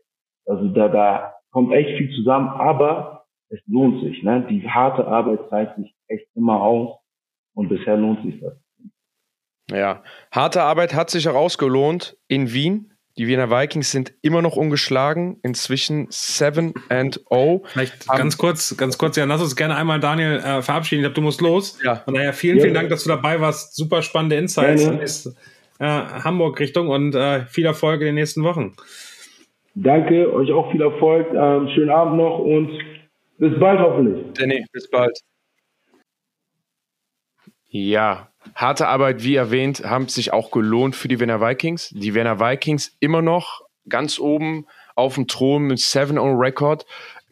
[0.44, 4.22] also da, da kommt echt viel zusammen, aber es lohnt sich.
[4.22, 4.46] Ne?
[4.48, 6.98] Die harte Arbeit zeigt sich echt immer aus
[7.54, 8.54] und bisher lohnt sich das.
[9.70, 12.92] Ja, harte Arbeit hat sich herausgelohnt in Wien.
[13.18, 17.60] Die Wiener Vikings sind immer noch ungeschlagen, inzwischen 7 and 0.
[17.66, 21.00] Vielleicht ganz kurz, ganz kurz, ja, lass uns gerne einmal Daniel äh, verabschieden.
[21.00, 21.78] Ich glaube, du musst los.
[21.84, 21.96] Ja.
[21.96, 22.62] Von daher vielen, ja.
[22.62, 23.76] vielen Dank, dass du dabei warst.
[23.76, 25.34] Super spannende Insights.
[25.78, 28.74] Ja, äh, Hamburg-Richtung und äh, viel Erfolg in den nächsten Wochen.
[29.74, 31.28] Danke, euch auch viel Erfolg.
[31.32, 32.70] Ähm, schönen Abend noch und
[33.38, 34.26] bis bald hoffentlich.
[34.34, 35.18] Danny, bis bald.
[37.68, 41.90] Ja, harte Arbeit, wie erwähnt, haben sich auch gelohnt für die Werner Vikings.
[41.90, 46.84] Die Werner Vikings immer noch ganz oben auf dem Thron mit 7-0-Record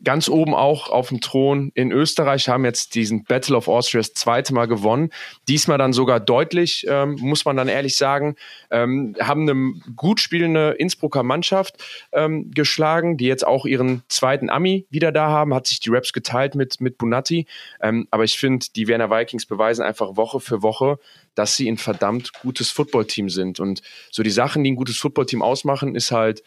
[0.04, 4.12] ganz oben auch auf dem Thron in Österreich, haben jetzt diesen Battle of Austria das
[4.14, 5.10] zweite Mal gewonnen.
[5.48, 8.36] Diesmal dann sogar deutlich, ähm, muss man dann ehrlich sagen,
[8.70, 11.76] ähm, haben eine gut spielende Innsbrucker Mannschaft
[12.12, 16.12] ähm, geschlagen, die jetzt auch ihren zweiten Ami wieder da haben, hat sich die Raps
[16.12, 17.46] geteilt mit, mit Bunatti.
[17.80, 20.98] Ähm, aber ich finde, die Werner Vikings beweisen einfach Woche für Woche,
[21.34, 23.60] dass sie ein verdammt gutes Footballteam sind.
[23.60, 26.42] Und so die Sachen, die ein gutes Footballteam ausmachen, ist halt,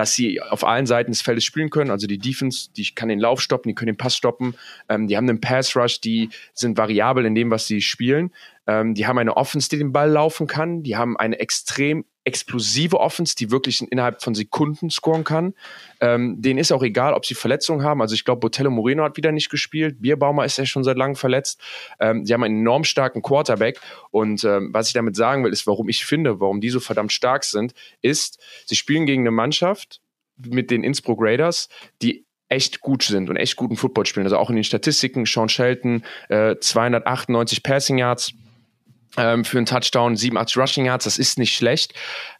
[0.00, 1.90] dass sie auf allen Seiten des Feldes spielen können.
[1.90, 4.54] Also die Defense, die kann den Lauf stoppen, die können den Pass stoppen.
[4.88, 8.32] Ähm, die haben einen Pass Rush, die sind variabel in dem, was sie spielen.
[8.66, 10.82] Ähm, die haben eine Offense, die den Ball laufen kann.
[10.82, 15.54] Die haben eine extrem explosive Offense, die wirklich innerhalb von Sekunden scoren kann.
[16.00, 18.02] Ähm, denen ist auch egal, ob sie Verletzungen haben.
[18.02, 20.00] Also ich glaube, Botello Moreno hat wieder nicht gespielt.
[20.00, 21.60] Bierbaumer ist ja schon seit langem verletzt.
[21.98, 23.80] Ähm, sie haben einen enorm starken Quarterback.
[24.10, 27.12] Und ähm, was ich damit sagen will, ist, warum ich finde, warum die so verdammt
[27.12, 30.00] stark sind, ist, sie spielen gegen eine Mannschaft
[30.36, 31.68] mit den Innsbruck Raiders,
[32.02, 34.26] die echt gut sind und echt guten Football spielen.
[34.26, 38.32] Also auch in den Statistiken, Sean Shelton, äh, 298 Passing Yards,
[39.16, 41.94] ähm, für einen Touchdown, 87 Rushing Yards, das ist nicht schlecht.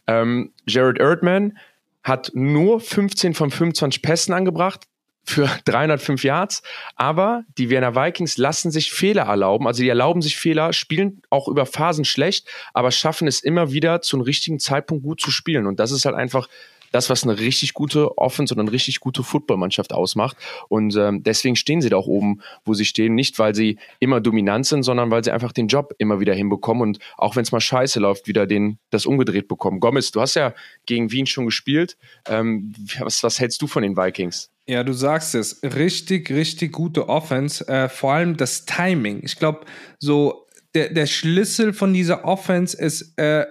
[0.07, 1.59] Ähm, Jared Erdman
[2.03, 4.87] hat nur 15 von 25 Pässen angebracht
[5.25, 6.63] für 305 Yards,
[6.97, 11.49] aber die Wiener Vikings lassen sich Fehler erlauben, also die erlauben sich Fehler, spielen auch
[11.49, 15.67] über Phasen schlecht, aber schaffen es immer wieder zu einem richtigen Zeitpunkt gut zu spielen
[15.67, 16.49] und das ist halt einfach
[16.92, 20.37] das, was eine richtig gute Offense und eine richtig gute Footballmannschaft ausmacht.
[20.68, 23.14] Und ähm, deswegen stehen sie da auch oben, wo sie stehen.
[23.14, 26.83] Nicht, weil sie immer dominant sind, sondern weil sie einfach den Job immer wieder hinbekommen
[26.83, 29.81] und auch wenn es mal scheiße läuft, wieder den, das umgedreht bekommen.
[29.81, 30.55] Gomez, du hast ja
[30.87, 31.96] gegen Wien schon gespielt.
[32.26, 34.50] Ähm, was, was hältst du von den Vikings?
[34.66, 35.61] Ja, du sagst es.
[35.62, 37.66] Richtig, richtig gute Offense.
[37.66, 39.20] Äh, vor allem das Timing.
[39.24, 39.66] Ich glaube,
[39.98, 43.46] so der, der Schlüssel von dieser Offense ist äh,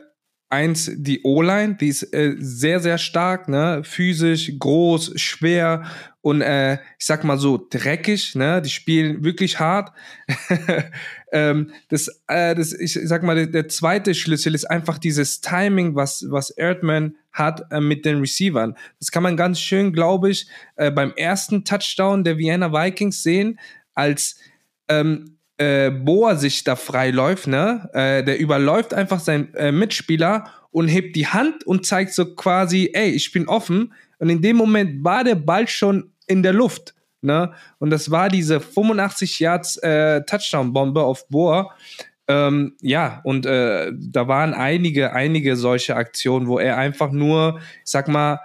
[0.49, 3.81] eins die O-Line, die ist äh, sehr, sehr stark, ne?
[3.83, 5.83] Physisch, groß, schwer
[6.21, 8.61] und äh, ich sag mal so dreckig, ne?
[8.61, 9.93] Die spielen wirklich hart.
[11.31, 15.95] ähm, das, äh, das, ich sag mal, der, der, zweite Schlüssel ist einfach dieses Timing,
[15.95, 18.75] was, was Erdman hat äh, mit den Receivern.
[18.99, 23.59] Das kann man ganz schön, glaube ich, äh, beim ersten Touchdown der Vienna Vikings sehen,
[23.93, 24.39] als
[24.87, 27.89] ähm, äh, Boa sich da freiläuft, ne?
[27.93, 32.91] Äh, der überläuft einfach seinen äh, Mitspieler und hebt die Hand und zeigt so quasi,
[32.93, 33.93] ey, ich bin offen.
[34.19, 36.93] Und in dem Moment war der Ball schon in der Luft.
[37.21, 37.51] Ne?
[37.79, 41.75] Und das war diese 85 Yards äh, Touchdown-Bombe auf Boa.
[42.27, 47.91] Ähm, ja, und äh, da waren einige, einige solche Aktionen, wo er einfach nur, ich
[47.91, 48.39] sag mal,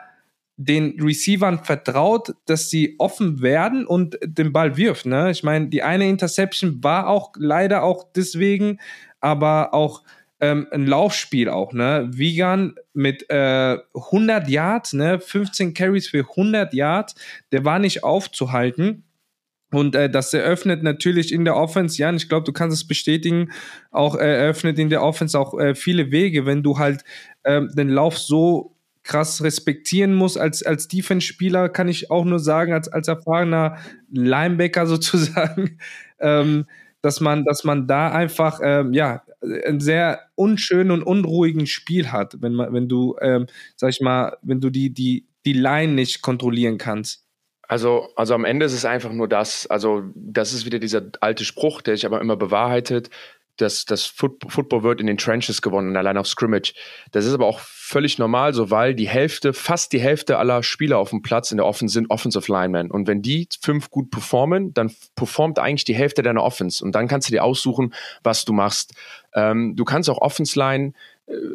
[0.56, 5.06] den Receivern vertraut, dass sie offen werden und den Ball wirft.
[5.06, 5.30] Ne?
[5.30, 8.78] Ich meine, die eine Interception war auch leider auch deswegen,
[9.20, 10.02] aber auch
[10.40, 11.72] ähm, ein Laufspiel auch.
[11.72, 12.08] Ne?
[12.12, 15.18] Wigan mit äh, 100 Yards, ne?
[15.18, 17.14] 15 Carries für 100 Yards,
[17.50, 19.04] der war nicht aufzuhalten.
[19.72, 23.50] Und äh, das eröffnet natürlich in der Offense, Jan, ich glaube, du kannst es bestätigen,
[23.90, 27.02] auch äh, eröffnet in der Offense auch äh, viele Wege, wenn du halt
[27.44, 28.73] ähm, den Lauf so
[29.04, 33.78] krass respektieren muss als, als Defense-Spieler, kann ich auch nur sagen, als, als erfahrener
[34.10, 35.78] Linebacker sozusagen,
[36.18, 36.66] ähm,
[37.02, 39.22] dass man, dass man da einfach, ähm, ja,
[39.66, 44.38] ein sehr unschönen und unruhigen Spiel hat, wenn man, wenn du, ähm, sag ich mal,
[44.40, 47.26] wenn du die, die, die Line nicht kontrollieren kannst.
[47.68, 49.66] Also, also am Ende ist es einfach nur das.
[49.66, 53.10] Also, das ist wieder dieser alte Spruch, der sich aber immer bewahrheitet
[53.56, 56.74] das, das Football wird in den Trenches gewonnen allein auf Scrimmage.
[57.12, 60.98] Das ist aber auch völlig normal so, weil die Hälfte, fast die Hälfte aller Spieler
[60.98, 62.90] auf dem Platz in der Offense sind Offensive Linemen.
[62.90, 66.84] Und wenn die fünf gut performen, dann performt eigentlich die Hälfte deiner Offense.
[66.84, 68.94] Und dann kannst du dir aussuchen, was du machst.
[69.34, 70.92] Ähm, du kannst auch Offense Line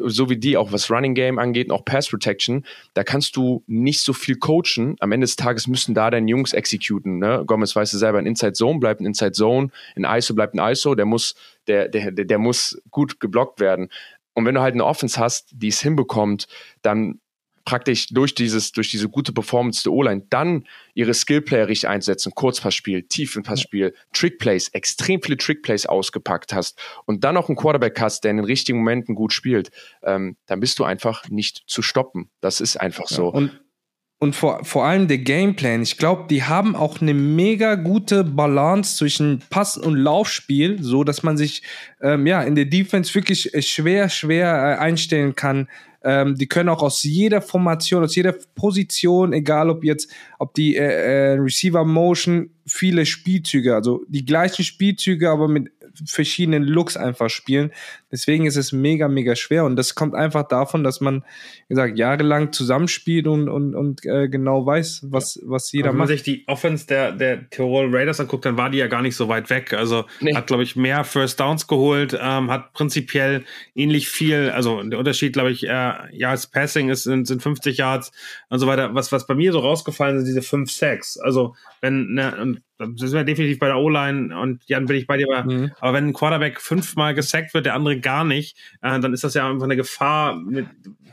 [0.06, 2.64] so wie die, auch was Running Game angeht und auch Pass Protection,
[2.94, 4.96] da kannst du nicht so viel coachen.
[5.00, 7.18] Am Ende des Tages müssen da deine Jungs exekuten.
[7.18, 7.44] Ne?
[7.46, 10.72] Gomez weißt du selber, ein Inside Zone bleibt ein Inside Zone, ein ISO bleibt ein
[10.72, 11.34] ISO, der muss,
[11.68, 13.90] der, der, der muss gut geblockt werden.
[14.34, 16.46] Und wenn du halt eine Offense hast, die es hinbekommt,
[16.82, 17.19] dann
[17.64, 23.02] praktisch durch dieses, durch diese gute Performance der O-Line dann ihre Skillplayer richtig einsetzen, Kurzpassspiel,
[23.02, 28.38] Tiefenpassspiel, Trickplays, extrem viele Trickplays ausgepackt hast und dann noch einen Quarterback hast, der in
[28.38, 29.70] den richtigen Momenten gut spielt,
[30.02, 32.30] ähm, dann bist du einfach nicht zu stoppen.
[32.40, 33.28] Das ist einfach so.
[33.28, 33.60] und
[34.22, 35.80] und vor, vor allem der Gameplan.
[35.80, 41.22] Ich glaube, die haben auch eine mega gute Balance zwischen Pass- und Laufspiel, so dass
[41.22, 41.62] man sich
[42.02, 45.68] ähm, ja in der Defense wirklich äh, schwer, schwer äh, einstellen kann.
[46.02, 50.76] Ähm, die können auch aus jeder Formation, aus jeder Position, egal ob jetzt, ob die
[50.76, 55.70] äh, äh, Receiver Motion, viele Spielzüge, also die gleichen Spielzüge, aber mit
[56.06, 57.72] verschiedenen Looks einfach spielen.
[58.12, 59.64] Deswegen ist es mega, mega schwer.
[59.64, 61.24] Und das kommt einfach davon, dass man,
[61.68, 65.92] wie gesagt, jahrelang zusammenspielt und, und, und äh, genau weiß, was, was jeder macht.
[65.92, 69.02] Wenn man sich die Offense der, der Tirol Raiders anguckt, dann war die ja gar
[69.02, 69.72] nicht so weit weg.
[69.72, 70.34] Also nee.
[70.34, 75.32] hat, glaube ich, mehr First Downs geholt, ähm, hat prinzipiell ähnlich viel, also der Unterschied,
[75.32, 78.12] glaube ich, äh, ja, das Passing ist, sind, sind 50 Yards
[78.48, 78.94] und so weiter.
[78.94, 81.18] Was, was bei mir so rausgefallen sind, diese 5 Sacks.
[81.18, 85.16] Also wenn, ne, und das wäre definitiv bei der O-Line und Jan bin ich bei
[85.16, 85.72] dir, aber, mhm.
[85.80, 89.34] aber wenn ein Quarterback fünfmal gesackt wird, der andere gar nicht, äh, dann ist das
[89.34, 90.66] ja einfach eine Gefahr, mit,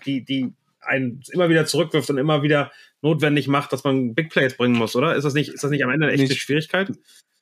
[0.06, 4.56] die, die einen immer wieder zurückwirft und immer wieder notwendig macht, dass man Big Plays
[4.56, 5.16] bringen muss, oder?
[5.16, 6.42] Ist das nicht, ist das nicht am Ende eine echte nicht.
[6.42, 6.92] Schwierigkeit?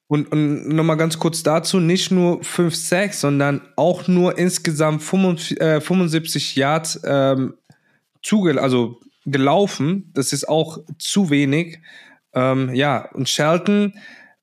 [0.08, 5.62] Und, und nochmal ganz kurz dazu, nicht nur 5 Sacks, sondern auch nur insgesamt 75,
[5.62, 7.56] äh, 75 Yards ähm,
[8.22, 10.12] zuge also gelaufen.
[10.14, 11.80] Das ist auch zu wenig.
[12.36, 13.94] Ähm, ja, und Shelton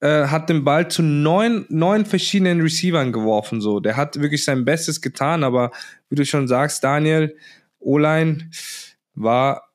[0.00, 3.60] äh, hat den Ball zu neun, neun verschiedenen Receivern geworfen.
[3.60, 5.70] So, der hat wirklich sein Bestes getan, aber
[6.10, 7.36] wie du schon sagst, Daniel,
[7.78, 8.50] O-Line
[9.14, 9.68] war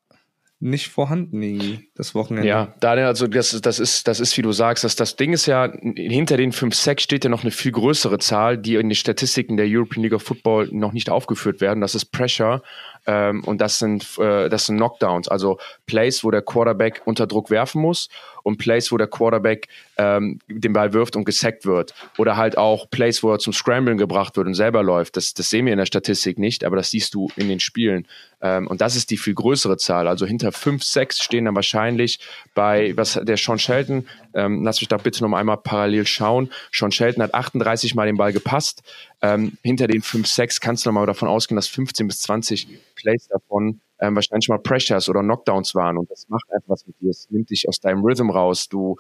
[0.60, 2.50] nicht vorhanden irgendwie das Wochenende.
[2.50, 5.46] Ja, Daniel, also das, das ist, das ist, wie du sagst, dass das Ding ist
[5.46, 9.56] ja, hinter den 5-6 steht ja noch eine viel größere Zahl, die in den Statistiken
[9.56, 11.82] der European League of Football noch nicht aufgeführt werden.
[11.82, 12.64] Das ist Pressure
[13.08, 17.50] ähm, und das sind, äh, das sind Knockdowns, also Plays, wo der Quarterback unter Druck
[17.50, 18.10] werfen muss
[18.44, 21.94] und Plays, wo der Quarterback ähm, den Ball wirft und gesackt wird.
[22.18, 25.18] Oder halt auch Plays, wo er zum Scramblen gebracht wird und selber läuft.
[25.18, 28.08] Das, das sehen wir in der Statistik nicht, aber das siehst du in den Spielen.
[28.42, 30.08] Ähm, und das ist die viel größere Zahl.
[30.08, 32.20] Also hinter 5, 6 stehen dann wahrscheinlich
[32.54, 34.06] bei, was der Sean Shelton,
[34.38, 36.52] ähm, lass mich da bitte noch einmal parallel schauen.
[36.72, 38.84] Sean Shelton hat 38 Mal den Ball gepasst.
[39.22, 43.28] Ähm, hinter den 5, 6 kannst du nochmal davon ausgehen, dass 15 bis 20 Plays
[43.28, 45.98] davon ähm, wahrscheinlich mal Pressures oder Knockdowns waren.
[45.98, 47.10] Und das macht einfach was mit dir.
[47.10, 48.70] Es nimmt dich aus deinem Rhythm raus.
[48.70, 48.96] Du,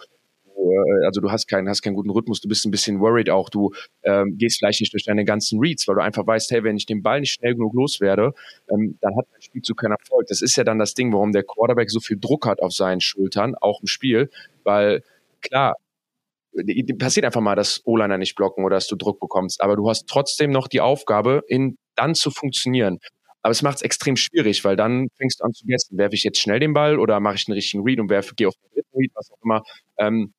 [0.57, 3.49] äh, also du hast keinen, hast keinen guten Rhythmus, du bist ein bisschen worried auch,
[3.49, 3.73] du
[4.03, 6.87] ähm, gehst vielleicht nicht durch deine ganzen Reads, weil du einfach weißt, hey, wenn ich
[6.87, 8.33] den Ball nicht schnell genug loswerde,
[8.71, 10.25] ähm, dann hat mein Spielzug keinen Erfolg.
[10.27, 13.01] Das ist ja dann das Ding, warum der Quarterback so viel Druck hat auf seinen
[13.01, 14.31] Schultern, auch im Spiel,
[14.63, 15.03] weil
[15.41, 15.75] klar,
[16.99, 20.07] passiert einfach mal, dass O-Liner nicht blocken oder dass du Druck bekommst, aber du hast
[20.07, 22.99] trotzdem noch die Aufgabe, in dann zu funktionieren.
[23.41, 26.23] Aber es macht es extrem schwierig, weil dann fängst du an zu guessen, werfe ich
[26.23, 28.69] jetzt schnell den Ball oder mache ich einen richtigen Read und werfe, gehe auf den
[28.73, 29.63] dritten Read, was auch immer.
[29.97, 30.33] Ähm,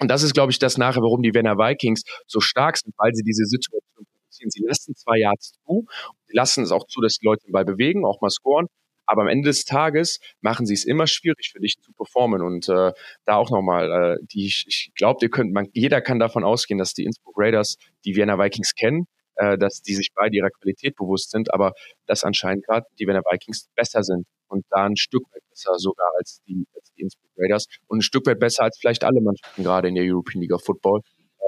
[0.00, 3.14] und das ist, glaube ich, das nachher, warum die Werner Vikings so stark sind, weil
[3.14, 4.50] sie diese Situation produzieren.
[4.50, 5.86] Sie lassen zwei Yards zu,
[6.26, 8.66] sie lassen es auch zu, dass die Leute den Ball bewegen, auch mal scoren.
[9.06, 12.42] Aber am Ende des Tages machen sie es immer schwierig für dich zu performen.
[12.42, 12.92] Und äh,
[13.24, 16.78] da auch nochmal, äh, die, ich, ich glaube, ihr könnt, man, jeder kann davon ausgehen,
[16.78, 20.96] dass die Innsbruck Raiders die Vienna Vikings kennen, äh, dass die sich beide ihrer Qualität
[20.96, 21.72] bewusst sind, aber
[22.06, 26.10] dass anscheinend gerade die Vienna Vikings besser sind und da ein Stück weit besser sogar
[26.18, 29.62] als die, als die Innsbruck Raiders und ein Stück weit besser als vielleicht alle Mannschaften
[29.64, 31.00] gerade in der European League of Football.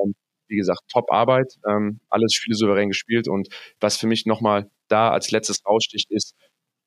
[0.03, 0.15] Ähm,
[0.49, 3.49] wie gesagt, top Arbeit, ähm, alles Spiele souverän gespielt und
[3.81, 6.35] was für mich nochmal da als letztes raussticht ist,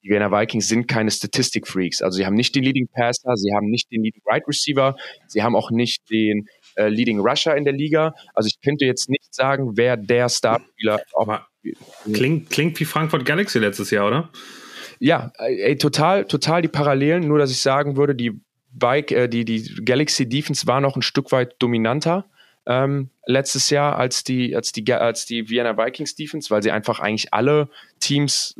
[0.08, 2.02] die Vienna Vikings sind keine Statistik-Freaks.
[2.02, 4.96] Also sie haben nicht den Leading Passer, sie haben nicht den Leading Right Receiver,
[5.28, 8.14] sie haben auch nicht den äh, Leading Rusher in der Liga.
[8.34, 11.02] Also ich könnte jetzt nicht sagen, wer der Starspieler
[12.14, 14.30] klingt, klingt wie Frankfurt Galaxy letztes Jahr, oder?
[15.00, 18.32] Ja, ey, total, total die Parallelen, nur dass ich sagen würde, die
[18.72, 22.26] Bike, äh, die, die Galaxy Defense war noch ein Stück weit dominanter.
[22.66, 27.00] Ähm, letztes Jahr als die, als die, als die Vienna Vikings Defense, weil sie einfach
[27.00, 28.56] eigentlich alle Teams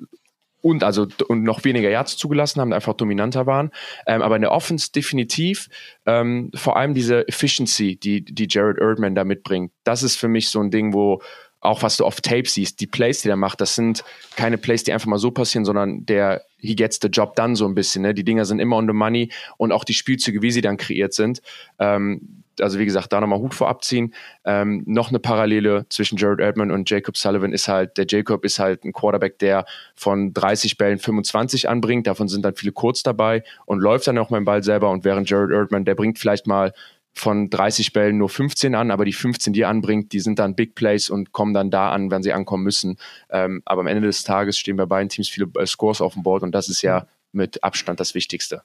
[0.62, 3.72] und also und noch weniger Yards zugelassen haben, einfach dominanter waren.
[4.06, 5.70] Ähm, aber in der Offense definitiv
[6.06, 10.50] ähm, vor allem diese Efficiency, die, die Jared Erdman da mitbringt, das ist für mich
[10.50, 11.22] so ein Ding, wo
[11.60, 14.04] auch was du auf Tape siehst, die Plays, die er macht, das sind
[14.36, 17.66] keine Plays, die einfach mal so passieren, sondern der he gets the job done so
[17.66, 18.04] ein bisschen.
[18.04, 18.14] Ne?
[18.14, 21.14] Die Dinger sind immer on the money und auch die Spielzüge, wie sie dann kreiert
[21.14, 21.42] sind.
[21.80, 24.14] Ähm, also wie gesagt, da nochmal Hut vorab ziehen.
[24.46, 28.60] Ähm, noch eine Parallele zwischen Jared Erdman und Jacob Sullivan ist halt, der Jacob ist
[28.60, 33.44] halt ein Quarterback, der von 30 Bällen 25 anbringt, davon sind dann viele kurz dabei
[33.66, 36.48] und läuft dann auch mal den Ball selber und während Jared Erdman, der bringt vielleicht
[36.48, 36.74] mal
[37.18, 40.56] von 30 Bällen nur 15 an, aber die 15, die er anbringt, die sind dann
[40.56, 42.98] Big Plays und kommen dann da an, wenn sie ankommen müssen.
[43.30, 46.24] Ähm, aber am Ende des Tages stehen bei beiden Teams viele äh, Scores auf dem
[46.24, 48.62] Board und das ist ja mit Abstand das Wichtigste.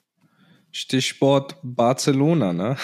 [0.73, 2.75] Stichwort Barcelona, ne?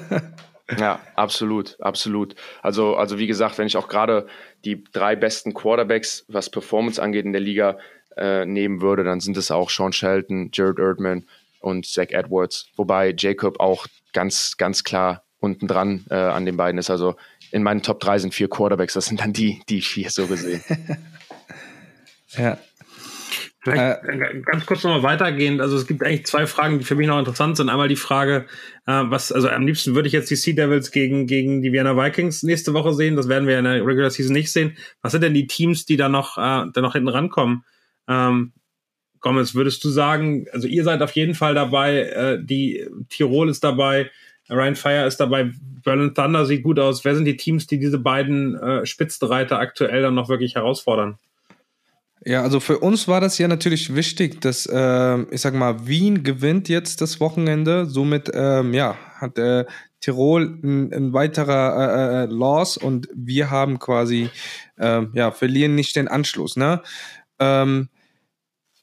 [0.78, 2.34] ja, absolut, absolut.
[2.62, 4.26] Also, also wie gesagt, wenn ich auch gerade
[4.64, 7.78] die drei besten Quarterbacks, was Performance angeht in der Liga,
[8.16, 11.26] äh, nehmen würde, dann sind es auch Sean Shelton, Jared Erdman
[11.60, 16.78] und Zach Edwards, wobei Jacob auch ganz, ganz klar unten dran äh, an den beiden
[16.78, 16.90] ist.
[16.90, 17.16] Also
[17.50, 20.62] in meinen Top 3 sind vier Quarterbacks, das sind dann die, die vier so gesehen.
[22.36, 22.58] ja.
[23.62, 25.60] Vielleicht äh, ganz kurz nochmal weitergehend.
[25.60, 27.68] Also es gibt eigentlich zwei Fragen, die für mich noch interessant sind.
[27.68, 28.46] Einmal die Frage,
[28.86, 31.96] äh, was, also am liebsten würde ich jetzt die Sea Devils gegen, gegen die Vienna
[31.96, 33.14] Vikings nächste Woche sehen.
[33.14, 34.76] Das werden wir in der Regular Season nicht sehen.
[35.00, 37.64] Was sind denn die Teams, die da noch, äh, da noch hinten rankommen?
[38.08, 38.52] Ähm,
[39.20, 43.62] Gomez, würdest du sagen, also ihr seid auf jeden Fall dabei, äh, die Tirol ist
[43.62, 44.10] dabei,
[44.50, 45.52] Ryan Fire ist dabei,
[45.84, 47.04] Berlin Thunder sieht gut aus.
[47.04, 51.18] Wer sind die Teams, die diese beiden äh, Spitzenreiter aktuell dann noch wirklich herausfordern?
[52.24, 56.22] Ja, also für uns war das ja natürlich wichtig, dass, äh, ich sag mal, Wien
[56.22, 57.86] gewinnt jetzt das Wochenende.
[57.86, 59.64] Somit, ähm, ja, hat äh,
[60.00, 64.30] Tirol ein, ein weiterer äh, äh, Loss und wir haben quasi,
[64.76, 66.56] äh, ja, verlieren nicht den Anschluss.
[66.56, 66.82] Ne?
[67.40, 67.88] Ähm,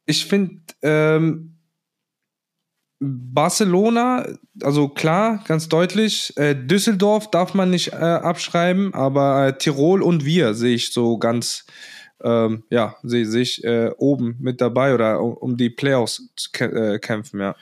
[0.06, 1.56] ich finde, ähm,
[3.00, 4.28] Barcelona,
[4.62, 6.36] also klar, ganz deutlich.
[6.36, 11.18] Äh, Düsseldorf darf man nicht äh, abschreiben, aber äh, Tirol und wir sehe ich so
[11.18, 11.66] ganz,
[12.24, 17.00] ähm, ja, sehe ich äh, oben mit dabei oder um, um die Playoffs zu äh,
[17.00, 17.56] kämpfen, ja.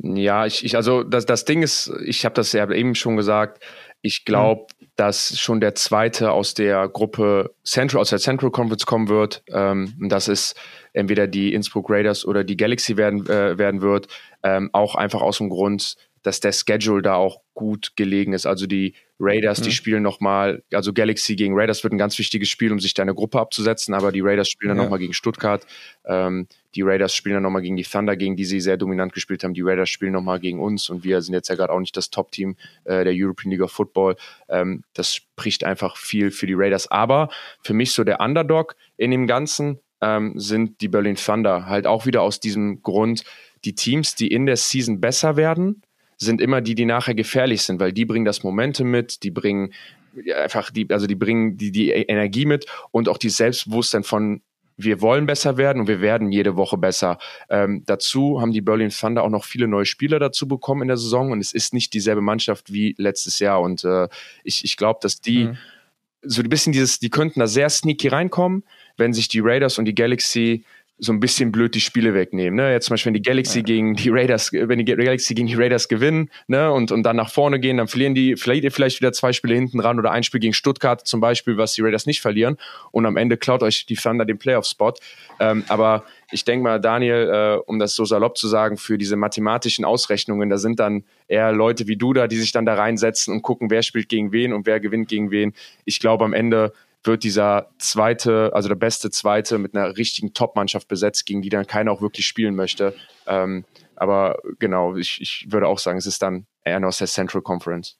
[0.00, 3.60] Ja, ich, ich also das, das Ding ist, ich habe das ja eben schon gesagt,
[4.00, 4.86] ich glaube, mhm.
[4.94, 9.42] dass schon der zweite aus der Gruppe Central, aus der Central Conference kommen wird.
[9.48, 10.54] Ähm, das ist
[10.92, 14.06] entweder die Innsbruck Raiders oder die Galaxy werden, äh, werden wird.
[14.44, 18.46] Ähm, auch einfach aus dem Grund, dass der Schedule da auch gut gelegen ist.
[18.46, 19.64] Also die Raiders, mhm.
[19.64, 23.02] die spielen nochmal, also Galaxy gegen Raiders wird ein ganz wichtiges Spiel, um sich da
[23.02, 24.84] eine Gruppe abzusetzen, aber die Raiders spielen dann ja.
[24.84, 25.66] nochmal gegen Stuttgart.
[26.04, 29.42] Ähm, die Raiders spielen dann nochmal gegen die Thunder, gegen die sie sehr dominant gespielt
[29.42, 29.54] haben.
[29.54, 32.10] Die Raiders spielen nochmal gegen uns und wir sind jetzt ja gerade auch nicht das
[32.10, 34.16] Top-Team äh, der European League of Football.
[34.48, 36.90] Ähm, das spricht einfach viel für die Raiders.
[36.90, 37.30] Aber
[37.62, 41.66] für mich so der Underdog in dem Ganzen ähm, sind die Berlin Thunder.
[41.66, 43.24] Halt auch wieder aus diesem Grund,
[43.64, 45.82] die Teams, die in der Season besser werden,
[46.18, 49.72] sind immer die, die nachher gefährlich sind, weil die bringen das Momentum mit, die bringen
[50.36, 54.42] einfach die, also die bringen die, die Energie mit und auch die Selbstbewusstsein von
[54.80, 57.18] wir wollen besser werden und wir werden jede Woche besser.
[57.50, 60.96] Ähm, dazu haben die Berlin Thunder auch noch viele neue Spieler dazu bekommen in der
[60.96, 64.08] Saison und es ist nicht dieselbe Mannschaft wie letztes Jahr und äh,
[64.44, 65.58] ich, ich glaube, dass die mhm.
[66.22, 68.62] so ein bisschen dieses, die könnten da sehr sneaky reinkommen,
[68.96, 70.64] wenn sich die Raiders und die Galaxy
[70.98, 72.56] so ein bisschen blöd die Spiele wegnehmen.
[72.56, 72.72] Ne?
[72.72, 73.64] Jetzt zum Beispiel, wenn die Galaxy ja.
[73.64, 76.72] gegen die Raiders, wenn die Galaxy gegen die Raiders gewinnen ne?
[76.72, 79.80] und, und dann nach vorne gehen, dann verlieren die vielleicht, vielleicht wieder zwei Spiele hinten
[79.80, 82.56] ran oder ein Spiel gegen Stuttgart zum Beispiel, was die Raiders nicht verlieren.
[82.90, 84.94] Und am Ende klaut euch die Thunder den Playoff-Spot.
[85.40, 89.16] Ähm, aber ich denke mal, Daniel, äh, um das so salopp zu sagen, für diese
[89.16, 93.32] mathematischen Ausrechnungen, da sind dann eher Leute wie du da, die sich dann da reinsetzen
[93.32, 95.54] und gucken, wer spielt gegen wen und wer gewinnt gegen wen.
[95.84, 96.72] Ich glaube, am Ende
[97.08, 101.66] wird dieser zweite, also der beste zweite mit einer richtigen Top-Mannschaft besetzt, gegen die dann
[101.66, 102.94] keiner auch wirklich spielen möchte.
[103.26, 103.64] Ähm,
[103.96, 107.98] aber genau, ich, ich würde auch sagen, es ist dann eher noch der Central Conference.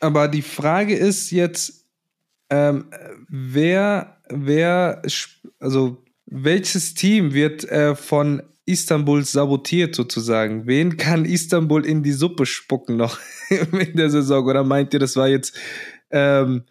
[0.00, 1.86] Aber die Frage ist jetzt,
[2.50, 2.90] ähm,
[3.28, 5.02] wer, wer,
[5.58, 10.66] also welches Team wird äh, von Istanbul sabotiert sozusagen?
[10.66, 13.18] Wen kann Istanbul in die Suppe spucken noch
[13.48, 14.44] in der Saison?
[14.44, 15.56] Oder meint ihr, das war jetzt
[16.10, 16.64] ähm,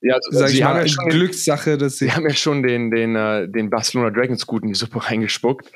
[0.00, 2.90] ja, also, Sag sie haben ja schon Glückssache, dass sie, sie haben ja schon den,
[2.90, 5.70] den, äh, den Barcelona Dragons gut in die Suppe reingespuckt.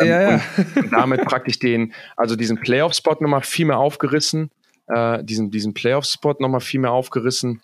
[0.00, 0.40] Ähm, ja, ja.
[0.56, 4.50] Und, und, damit praktisch den, also diesen Playoff-Spot nochmal viel mehr aufgerissen,
[4.88, 7.62] äh, diesen, diesen Playoff-Spot nochmal viel mehr aufgerissen.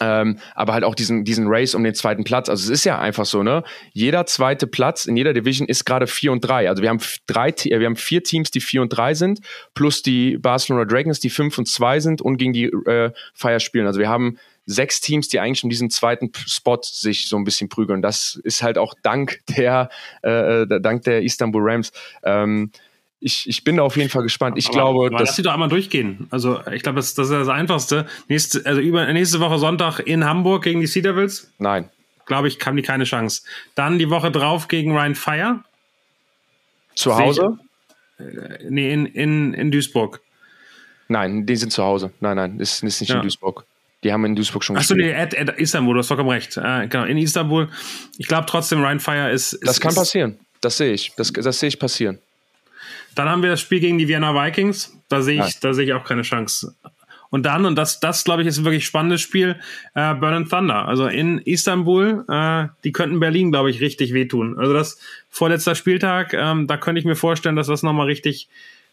[0.00, 2.48] Ähm, aber halt auch diesen, diesen Race um den zweiten Platz.
[2.48, 3.64] Also es ist ja einfach so, ne?
[3.92, 6.68] Jeder zweite Platz in jeder Division ist gerade 4 und 3.
[6.68, 9.40] Also wir haben drei, wir haben vier Teams, die 4 und 3 sind,
[9.74, 13.86] plus die Barcelona Dragons, die 5 und 2 sind und gegen die äh, Fire spielen.
[13.86, 14.38] Also wir haben
[14.68, 18.02] sechs Teams, die eigentlich um diesen zweiten Spot sich so ein bisschen prügeln.
[18.02, 19.88] Das ist halt auch dank der,
[20.22, 21.90] äh, äh dank der Istanbul Rams.
[22.22, 22.70] Ähm,
[23.18, 24.56] ich, ich bin da auf jeden Fall gespannt.
[24.58, 26.28] Ich aber, glaube, aber lass sie doch einmal durchgehen.
[26.30, 28.06] Also ich glaube, das, das ist das Einfachste.
[28.28, 31.50] Nächste, also über, nächste Woche Sonntag in Hamburg gegen die Sea Devils.
[31.58, 31.88] Nein.
[32.26, 33.42] Glaube ich, haben die keine Chance.
[33.74, 35.64] Dann die Woche drauf gegen Ryan Fire.
[36.94, 37.58] Zu Hause?
[38.18, 40.20] Ich, äh, nee, in, in, in Duisburg.
[41.08, 42.12] Nein, die sind zu Hause.
[42.20, 43.16] Nein, nein, ist, ist nicht ja.
[43.16, 43.64] in Duisburg.
[44.04, 46.56] Die haben in Duisburg schon Achso, nee, at, at Istanbul, du hast vollkommen recht.
[46.56, 47.68] Äh, genau, in Istanbul.
[48.16, 49.66] Ich glaube trotzdem, Ryan Fire ist, ist.
[49.66, 50.38] Das kann ist, passieren.
[50.60, 51.12] Das sehe ich.
[51.16, 52.18] Das, das sehe ich passieren.
[53.14, 54.96] Dann haben wir das Spiel gegen die Vienna Vikings.
[55.08, 56.74] Da sehe ich, da sehe ich auch keine Chance.
[57.30, 59.56] Und dann, und das, das glaube ich, ist ein wirklich spannendes Spiel,
[59.94, 60.86] äh, Burn Thunder.
[60.86, 64.58] Also in Istanbul, äh, die könnten Berlin, glaube ich, richtig wehtun.
[64.58, 68.48] Also das vorletzter Spieltag, ähm, da könnte ich mir vorstellen, dass das nochmal richtig,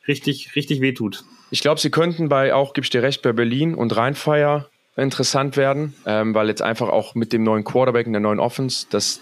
[0.08, 1.24] richtig, richtig wehtut.
[1.52, 5.58] Ich glaube, sie könnten bei, auch gebe ich dir recht, bei Berlin und Rheinfire interessant
[5.58, 9.22] werden, ähm, weil jetzt einfach auch mit dem neuen Quarterback und der neuen Offense, das,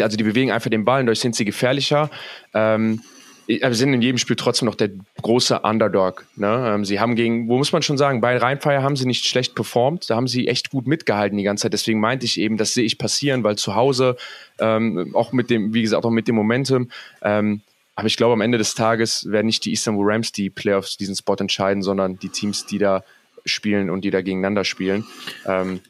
[0.00, 2.10] also die bewegen einfach den Ball und dadurch sind sie gefährlicher.
[2.52, 3.02] Ähm,
[3.46, 4.90] wir sind in jedem Spiel trotzdem noch der
[5.22, 6.26] große Underdog.
[6.34, 6.72] Ne?
[6.74, 9.54] Ähm, sie haben gegen, wo muss man schon sagen, bei Rheinfire haben sie nicht schlecht
[9.54, 11.72] performt, da haben sie echt gut mitgehalten die ganze Zeit.
[11.72, 14.16] Deswegen meinte ich eben, das sehe ich passieren, weil zu Hause,
[14.58, 16.90] ähm, auch mit dem, wie gesagt, auch mit dem Momentum,
[17.22, 17.62] ähm,
[17.96, 21.16] aber ich glaube, am Ende des Tages werden nicht die Istanbul Rams die Playoffs diesen
[21.16, 23.02] Spot entscheiden, sondern die Teams, die da
[23.46, 25.06] spielen und die da gegeneinander spielen.
[25.46, 25.80] Ähm,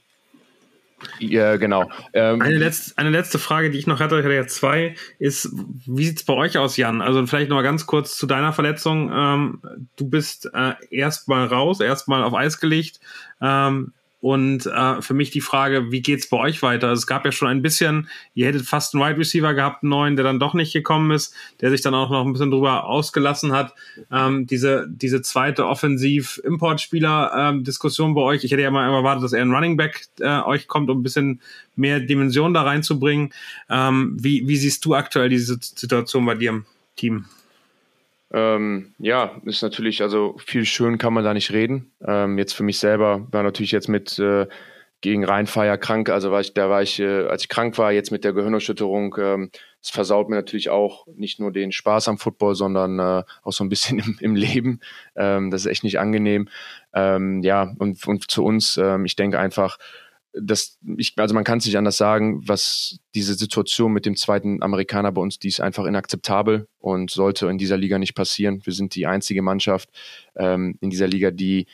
[1.19, 1.91] ja, genau.
[2.13, 5.51] Ähm, eine, letzte, eine letzte Frage, die ich noch hatte, ich hatte ja zwei, ist,
[5.87, 7.03] wie sieht es bei euch aus, Jan?
[7.03, 9.11] Also vielleicht noch mal ganz kurz zu deiner Verletzung.
[9.15, 9.63] Ähm,
[9.97, 13.01] du bist äh, erstmal raus, erstmal auf Eis gelegt.
[13.41, 16.91] Ähm, und äh, für mich die Frage, wie geht's bei euch weiter?
[16.91, 20.17] Es gab ja schon ein bisschen, ihr hättet fast einen Wide Receiver gehabt, einen neuen,
[20.17, 23.53] der dann doch nicht gekommen ist, der sich dann auch noch ein bisschen drüber ausgelassen
[23.53, 23.75] hat.
[24.11, 28.43] Ähm, diese, diese zweite Offensiv-Import-Spieler-Diskussion bei euch.
[28.45, 31.03] Ich hätte ja mal erwartet, dass er ein Running Back äh, euch kommt, um ein
[31.03, 31.43] bisschen
[31.75, 33.35] mehr Dimension da reinzubringen.
[33.69, 36.65] Ähm, wie, wie siehst du aktuell diese Situation bei dir im
[36.97, 37.27] Team?
[38.33, 41.93] Ähm, ja, ist natürlich, also viel schön kann man da nicht reden.
[42.07, 44.47] Ähm, jetzt für mich selber war natürlich jetzt mit äh,
[45.01, 48.11] gegen Rheinfeier krank, also war ich, da war ich, äh, als ich krank war, jetzt
[48.11, 49.51] mit der Gehirnerschütterung, ähm,
[49.81, 53.63] das versaut mir natürlich auch nicht nur den Spaß am Football, sondern äh, auch so
[53.63, 54.81] ein bisschen im, im Leben.
[55.15, 56.49] Ähm, das ist echt nicht angenehm.
[56.93, 59.79] Ähm, ja, und, und zu uns, ähm, ich denke einfach,
[60.41, 64.63] das, ich, also man kann es nicht anders sagen, was diese Situation mit dem zweiten
[64.63, 68.61] Amerikaner bei uns, die ist einfach inakzeptabel und sollte in dieser Liga nicht passieren.
[68.65, 69.91] Wir sind die einzige Mannschaft
[70.37, 71.67] ähm, in dieser Liga, die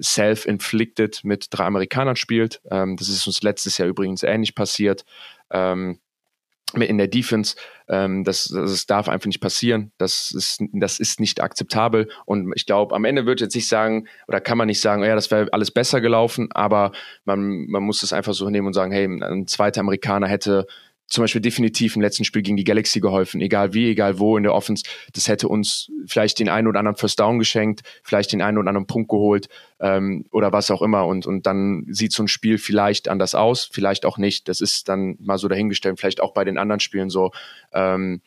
[0.00, 2.60] self-inflicted mit drei Amerikanern spielt.
[2.70, 5.04] Ähm, das ist uns letztes Jahr übrigens ähnlich passiert.
[5.50, 5.98] Ähm,
[6.74, 7.56] in der Defense.
[7.88, 9.92] Ähm, das, das darf einfach nicht passieren.
[9.98, 12.08] Das ist, das ist nicht akzeptabel.
[12.26, 15.14] Und ich glaube, am Ende wird jetzt nicht sagen, oder kann man nicht sagen, ja,
[15.14, 16.92] das wäre alles besser gelaufen, aber
[17.24, 20.66] man, man muss es einfach so nehmen und sagen, hey, ein zweiter Amerikaner hätte
[21.06, 24.42] zum Beispiel definitiv im letzten Spiel gegen die Galaxy geholfen, egal wie, egal wo in
[24.42, 24.84] der Offense.
[25.14, 28.68] Das hätte uns vielleicht den einen oder anderen First Down geschenkt, vielleicht den einen oder
[28.68, 29.48] anderen Punkt geholt
[29.80, 31.06] ähm, oder was auch immer.
[31.06, 34.48] Und, und dann sieht so ein Spiel vielleicht anders aus, vielleicht auch nicht.
[34.48, 37.30] Das ist dann mal so dahingestellt, vielleicht auch bei den anderen Spielen so.
[37.72, 38.20] Ähm,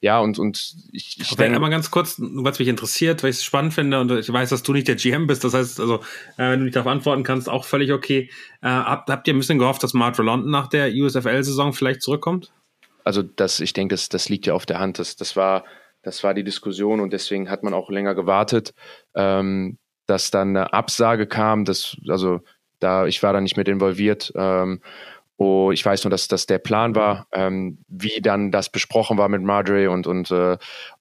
[0.00, 1.60] ja, und, und ich, ich denke.
[1.60, 4.62] mal ganz kurz, was mich interessiert, weil ich es spannend finde und ich weiß, dass
[4.62, 5.44] du nicht der GM bist.
[5.44, 5.96] Das heißt, also,
[6.36, 8.30] äh, wenn du nicht darauf antworten kannst, auch völlig okay.
[8.62, 12.52] Äh, habt, habt ihr ein bisschen gehofft, dass Mark London nach der USFL-Saison vielleicht zurückkommt?
[13.04, 14.98] Also, das, ich denke, das, das liegt ja auf der Hand.
[14.98, 15.64] Das, das war,
[16.02, 18.74] das war die Diskussion und deswegen hat man auch länger gewartet.
[19.14, 22.40] Ähm, dass dann eine Absage kam, das, also
[22.78, 24.32] da, ich war da nicht mit involviert.
[24.36, 24.80] Ähm,
[25.36, 29.28] oh, ich weiß nur, dass das der Plan war, ähm, wie dann das besprochen war
[29.28, 30.56] mit Marjorie und, und äh,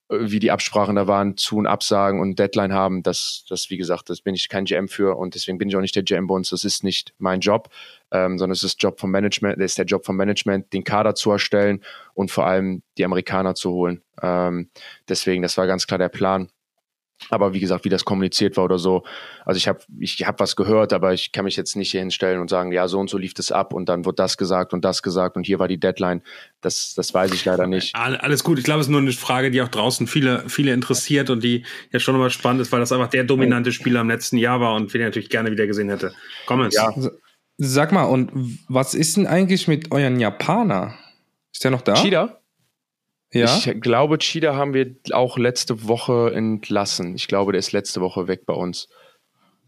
[0.10, 4.10] wie die Absprachen da waren, zu und Absagen und Deadline haben, das, das, wie gesagt,
[4.10, 6.36] das bin ich kein GM für und deswegen bin ich auch nicht der GM bei
[6.36, 6.52] uns.
[6.52, 7.70] Das ist nicht mein Job,
[8.12, 11.32] ähm, sondern es ist Job vom Management, ist der Job vom Management, den Kader zu
[11.32, 11.84] erstellen
[12.14, 14.04] und vor allem die Amerikaner zu holen.
[14.22, 14.70] Ähm,
[15.10, 16.50] deswegen, das war ganz klar der Plan.
[17.30, 19.04] Aber wie gesagt, wie das kommuniziert war oder so,
[19.46, 22.40] also ich habe ich hab was gehört, aber ich kann mich jetzt nicht hier hinstellen
[22.40, 24.86] und sagen, ja, so und so lief das ab und dann wird das gesagt und
[24.86, 26.22] das gesagt und hier war die Deadline.
[26.62, 27.96] Das, das weiß ich leider nicht.
[27.96, 28.60] Alles gut.
[28.60, 31.66] Ich glaube, es ist nur eine Frage, die auch draußen viele, viele interessiert und die
[31.92, 34.76] ja schon immer spannend ist, weil das einfach der dominante Spieler im letzten Jahr war
[34.76, 36.14] und den ich natürlich gerne wieder gesehen hätte.
[36.46, 36.76] Comments.
[36.76, 36.94] Ja.
[37.58, 38.32] Sag mal, und
[38.68, 40.96] was ist denn eigentlich mit euren Japaner?
[41.54, 41.94] Ist der noch da?
[41.94, 42.42] Cheetah?
[43.32, 43.58] Ja?
[43.58, 47.16] Ich glaube, Cheetah haben wir auch letzte Woche entlassen.
[47.16, 48.88] Ich glaube, der ist letzte Woche weg bei uns.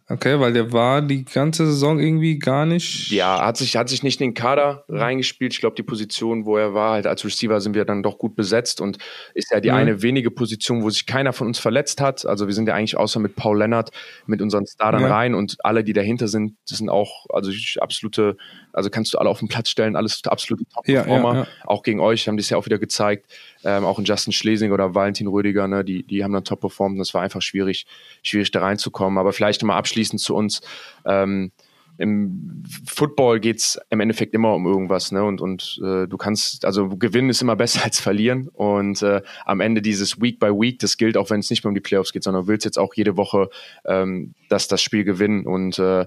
[0.10, 3.12] Okay, weil der war die ganze Saison irgendwie gar nicht.
[3.12, 5.54] Ja, hat sich, hat sich nicht in den Kader reingespielt.
[5.54, 8.34] Ich glaube, die Position, wo er war, halt als Receiver sind wir dann doch gut
[8.34, 9.00] besetzt und
[9.34, 9.76] ist ja die mhm.
[9.76, 12.26] eine wenige Position, wo sich keiner von uns verletzt hat.
[12.26, 13.90] Also wir sind ja eigentlich außer mit Paul Lennart
[14.28, 15.14] mit unseren Startern ja.
[15.14, 17.52] rein und alle, die dahinter sind, das sind auch, also
[17.82, 18.38] absolute,
[18.72, 21.34] also kannst du alle auf den Platz stellen, alles absolute Top-Performer.
[21.34, 23.26] Ja, ja, Auch gegen euch haben die es ja auch wieder gezeigt.
[23.68, 26.98] Ähm, auch in Justin Schlesing oder Valentin Rödiger, ne, die, die haben dann top performt.
[27.02, 27.86] Das war einfach schwierig,
[28.24, 29.18] schwierig da reinzukommen.
[29.18, 30.62] Aber vielleicht mal abschließend zu uns.
[31.06, 31.52] Ähm,
[31.98, 35.24] im Football geht's im Endeffekt immer um irgendwas, ne?
[35.24, 38.50] Und, und äh, du kannst, also gewinnen ist immer besser als verlieren.
[38.54, 41.70] Und äh, am Ende dieses Week by Week, das gilt auch, wenn es nicht mehr
[41.70, 43.50] um die Playoffs geht, sondern du willst jetzt auch jede Woche
[43.86, 45.46] ähm, das, das Spiel gewinnen.
[45.46, 46.06] Und äh,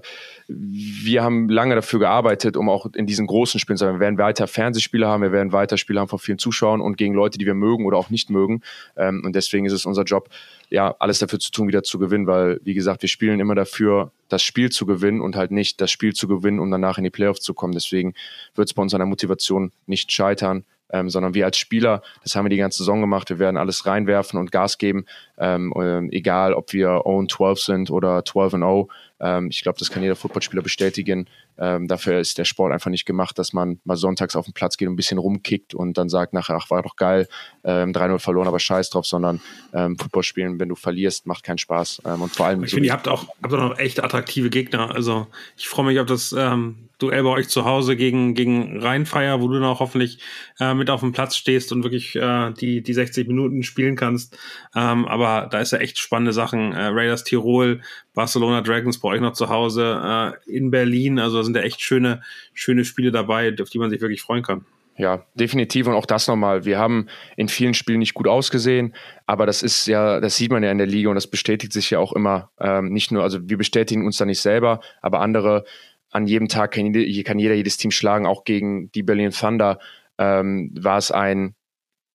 [0.53, 3.95] wir haben lange dafür gearbeitet, um auch in diesen großen Spielen zu sein.
[3.95, 7.13] Wir werden weiter Fernsehspiele haben, wir werden weiter Spiele haben von vielen Zuschauern und gegen
[7.13, 8.61] Leute, die wir mögen oder auch nicht mögen.
[8.97, 10.29] Ähm, und deswegen ist es unser Job,
[10.69, 14.11] ja, alles dafür zu tun, wieder zu gewinnen, weil, wie gesagt, wir spielen immer dafür,
[14.29, 17.09] das Spiel zu gewinnen und halt nicht das Spiel zu gewinnen, um danach in die
[17.09, 17.73] Playoffs zu kommen.
[17.73, 18.13] Deswegen
[18.55, 20.65] wird es bei uns an der Motivation nicht scheitern.
[20.91, 23.85] ähm, sondern wir als Spieler, das haben wir die ganze Saison gemacht, wir werden alles
[23.85, 25.05] reinwerfen und Gas geben,
[25.37, 28.87] ähm, äh, egal ob wir 0 12 sind oder 12 0.
[29.21, 31.27] Ähm, ich glaube, das kann jeder Footballspieler bestätigen.
[31.57, 34.77] Ähm, dafür ist der Sport einfach nicht gemacht, dass man mal sonntags auf den Platz
[34.77, 37.27] geht und ein bisschen rumkickt und dann sagt nachher, ach, war doch geil,
[37.63, 39.41] ähm, 3-0 verloren, aber scheiß drauf, sondern
[39.73, 42.01] ähm, Football spielen, wenn du verlierst, macht keinen Spaß.
[42.05, 42.63] Ähm, und vor allem.
[42.63, 44.91] Ich finde, ihr habt auch, habt auch noch echt attraktive Gegner.
[44.93, 49.41] Also ich freue mich auf das ähm, Duell bei euch zu Hause gegen, gegen Rheinfeier,
[49.41, 50.19] wo du dann auch hoffentlich
[50.59, 54.37] äh, mit auf dem Platz stehst und wirklich äh, die, die 60 Minuten spielen kannst.
[54.75, 56.73] Ähm, aber da ist ja echt spannende Sachen.
[56.73, 57.81] Äh, Raiders Tirol,
[58.13, 61.17] Barcelona Dragons bei euch noch zu Hause, äh, in Berlin.
[61.19, 62.21] Also da sind ja echt schöne,
[62.53, 64.65] schöne Spiele dabei, auf die man sich wirklich freuen kann.
[64.97, 66.65] Ja, definitiv und auch das nochmal.
[66.65, 68.93] Wir haben in vielen Spielen nicht gut ausgesehen,
[69.25, 71.89] aber das ist ja, das sieht man ja in der Liga und das bestätigt sich
[71.89, 72.51] ja auch immer.
[72.59, 75.63] Ähm, nicht nur, also wir bestätigen uns da nicht selber, aber andere
[76.11, 79.79] an jedem Tag kann, kann jeder jedes Team schlagen, auch gegen die Berlin Thunder
[80.17, 81.55] ähm, war es ein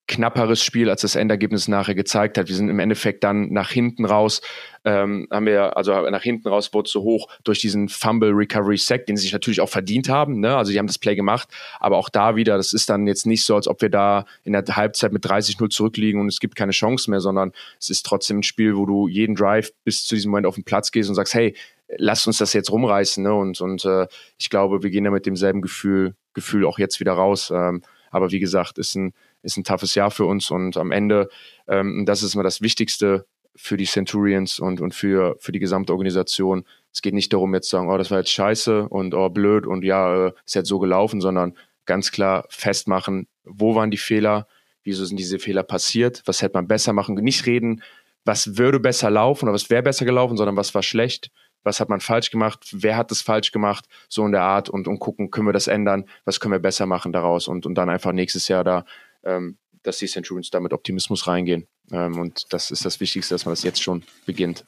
[0.08, 2.48] knapperes Spiel, als das Endergebnis nachher gezeigt hat.
[2.48, 4.40] Wir sind im Endeffekt dann nach hinten raus,
[4.84, 9.06] ähm, haben wir, also nach hinten raus wurde so hoch durch diesen Fumble Recovery Sack,
[9.06, 10.38] den sie sich natürlich auch verdient haben.
[10.38, 10.56] Ne?
[10.56, 11.48] Also die haben das Play gemacht,
[11.80, 14.52] aber auch da wieder, das ist dann jetzt nicht so, als ob wir da in
[14.52, 18.38] der Halbzeit mit 30-0 zurückliegen und es gibt keine Chance mehr, sondern es ist trotzdem
[18.38, 21.16] ein Spiel, wo du jeden Drive bis zu diesem Moment auf den Platz gehst und
[21.16, 21.54] sagst, hey,
[21.88, 23.22] lasst uns das jetzt rumreißen.
[23.22, 23.34] Ne?
[23.34, 24.06] Und, und äh,
[24.38, 27.50] ich glaube, wir gehen da mit demselben Gefühl, Gefühl auch jetzt wieder raus.
[27.54, 29.12] Ähm, aber wie gesagt, ist ein,
[29.42, 31.28] ist ein toughes Jahr für uns und am Ende,
[31.68, 35.92] ähm, das ist immer das Wichtigste für die Centurions und, und für, für die gesamte
[35.92, 36.64] Organisation.
[36.92, 39.66] Es geht nicht darum, jetzt zu sagen, oh, das war jetzt scheiße und oh, blöd
[39.66, 41.56] und ja, äh, ist jetzt so gelaufen, sondern
[41.86, 44.46] ganz klar festmachen, wo waren die Fehler,
[44.82, 47.82] wieso sind diese Fehler passiert, was hätte man besser machen, nicht reden,
[48.24, 51.30] was würde besser laufen oder was wäre besser gelaufen, sondern was war schlecht
[51.66, 54.86] was hat man falsch gemacht, wer hat es falsch gemacht, so in der Art und,
[54.86, 57.90] und gucken, können wir das ändern, was können wir besser machen daraus und, und dann
[57.90, 58.84] einfach nächstes Jahr da,
[59.24, 61.66] ähm, dass die Centurions da mit Optimismus reingehen.
[61.90, 64.64] Ähm, und das ist das Wichtigste, dass man das jetzt schon beginnt.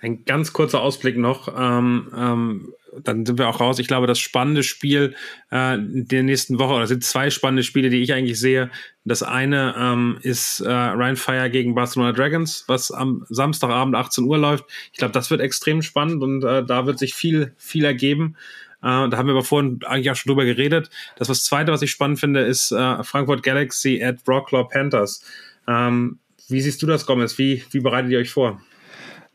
[0.00, 1.48] Ein ganz kurzer Ausblick noch.
[1.56, 3.78] Ähm, ähm, dann sind wir auch raus.
[3.78, 5.14] Ich glaube, das spannende Spiel
[5.50, 8.70] äh, der nächsten Woche, oder sind zwei spannende Spiele, die ich eigentlich sehe.
[9.04, 14.38] Das eine ähm, ist äh, Ryan Fire gegen Barcelona Dragons, was am Samstagabend 18 Uhr
[14.38, 14.64] läuft.
[14.92, 18.36] Ich glaube, das wird extrem spannend und äh, da wird sich viel, viel ergeben.
[18.82, 20.90] Äh, da haben wir aber vorhin eigentlich auch schon drüber geredet.
[21.16, 25.24] Das was zweite, was ich spannend finde, ist äh, Frankfurt Galaxy at Wroclaw Panthers.
[25.66, 26.18] Ähm,
[26.48, 27.38] wie siehst du das, Gomez?
[27.38, 28.60] Wie, wie bereitet ihr euch vor?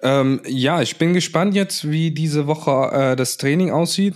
[0.01, 4.15] Ähm, ja, ich bin gespannt jetzt, wie diese Woche äh, das Training aussieht.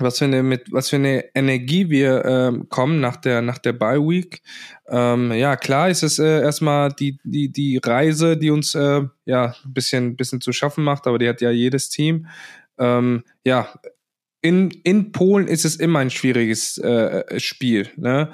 [0.00, 3.72] Was für eine, mit, was für eine Energie wir ähm, kommen nach der, nach der
[3.72, 4.42] Bye Week.
[4.86, 9.54] Ähm, ja, klar ist es äh, erstmal die, die, die Reise, die uns äh, ja
[9.64, 12.28] ein bisschen, bisschen zu schaffen macht, aber die hat ja jedes Team.
[12.78, 13.68] Ähm, ja,
[14.40, 17.90] in, in Polen ist es immer ein schwieriges äh, Spiel.
[17.96, 18.30] Ne?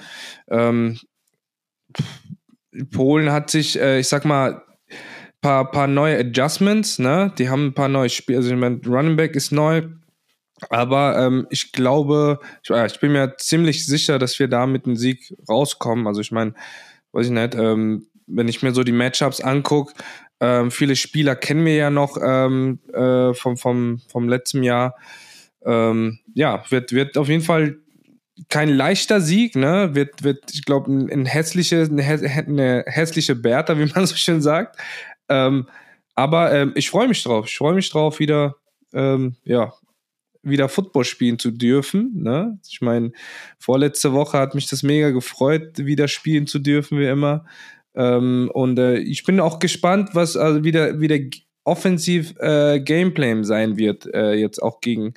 [0.49, 0.99] Ähm,
[2.91, 4.63] Polen hat sich, äh, ich sag mal,
[5.45, 7.31] paar, paar neue Adjustments, ne?
[7.37, 8.39] Die haben ein paar neue Spiele.
[8.39, 9.83] Also ich meine, Running Back ist neu.
[10.71, 14.87] Aber ähm, ich glaube, ich, äh, ich, bin mir ziemlich sicher, dass wir da mit
[14.87, 16.07] einem Sieg rauskommen.
[16.07, 16.55] Also ich meine,
[17.13, 19.93] weiß ich nicht, ähm, wenn ich mir so die Matchups angucke,
[20.41, 24.97] ähm, viele Spieler kennen wir ja noch ähm, äh, vom, vom, vom letzten Jahr.
[25.67, 27.77] Ähm, ja, wird, wird auf jeden Fall
[28.49, 29.91] kein leichter Sieg, ne?
[29.93, 34.79] Wird, wird ich glaube, ein, ein hässliche, eine, hässliche Bertha, wie man so schön sagt.
[35.29, 35.69] Ähm,
[36.15, 37.47] aber ähm, ich freue mich drauf.
[37.49, 38.57] Ich freue mich drauf, wieder,
[38.93, 39.73] ähm, ja,
[40.43, 42.13] wieder Football spielen zu dürfen.
[42.23, 42.59] Ne?
[42.69, 43.13] Ich meine,
[43.59, 47.45] vorletzte Woche hat mich das mega gefreut, wieder spielen zu dürfen, wie immer.
[47.95, 51.19] Ähm, und äh, ich bin auch gespannt, was also wieder, wieder
[51.65, 55.15] offensiv äh, Gameplay sein wird, äh, jetzt auch gegen,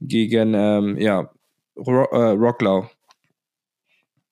[0.00, 1.30] gegen ähm, ja,
[1.76, 2.88] Ro äh, Rocklau.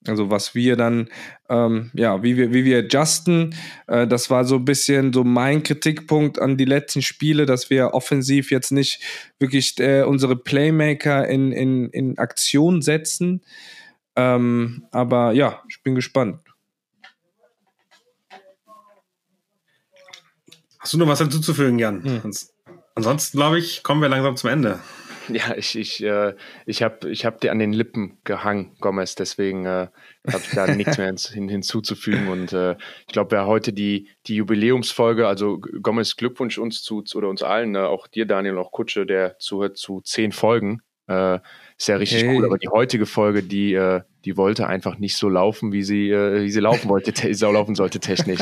[0.07, 1.09] Also was wir dann,
[1.49, 3.55] ähm, ja, wie wir, wie wir adjusten,
[3.87, 7.95] äh, das war so ein bisschen so mein Kritikpunkt an die letzten Spiele, dass wir
[7.95, 9.01] offensiv jetzt nicht
[9.39, 13.43] wirklich äh, unsere Playmaker in, in, in Aktion setzen.
[14.17, 16.41] Ähm, aber ja, ich bin gespannt.
[20.81, 22.03] Hast du noch was hinzuzufügen, Jan?
[22.03, 22.33] Hm.
[22.97, 24.81] Ansonsten, glaube ich, kommen wir langsam zum Ende.
[25.29, 26.35] Ja, ich, ich, äh,
[26.67, 29.89] ich habe ich hab dir an den Lippen gehangen, Gomez, deswegen äh,
[30.27, 32.29] habe ich da nichts mehr hin, hinzuzufügen.
[32.29, 32.73] Und äh,
[33.07, 37.73] ich glaube, wer heute die, die Jubiläumsfolge, also Gomez, Glückwunsch uns zu, oder uns allen,
[37.73, 40.83] ne, auch dir, Daniel, auch Kutsche, der zuhört zu zehn Folgen.
[41.09, 41.39] Äh,
[41.77, 42.37] ist ja richtig hey.
[42.37, 46.11] cool, aber die heutige Folge, die, äh, die wollte einfach nicht so laufen, wie sie,
[46.11, 48.41] äh, wie sie laufen wollte, so laufen sollte technisch.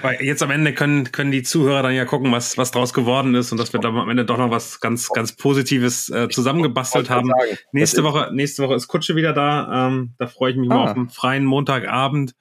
[0.00, 3.34] Weil jetzt am Ende können, können die Zuhörer dann ja gucken, was, was draus geworden
[3.34, 7.10] ist und dass wir da am Ende doch noch was ganz, ganz Positives äh, zusammengebastelt
[7.10, 7.28] haben.
[7.28, 9.88] Sagen, nächste Woche, nächste Woche ist Kutsche wieder da.
[9.88, 10.74] Ähm, da freue ich mich ah.
[10.74, 12.32] mal auf einen freien Montagabend.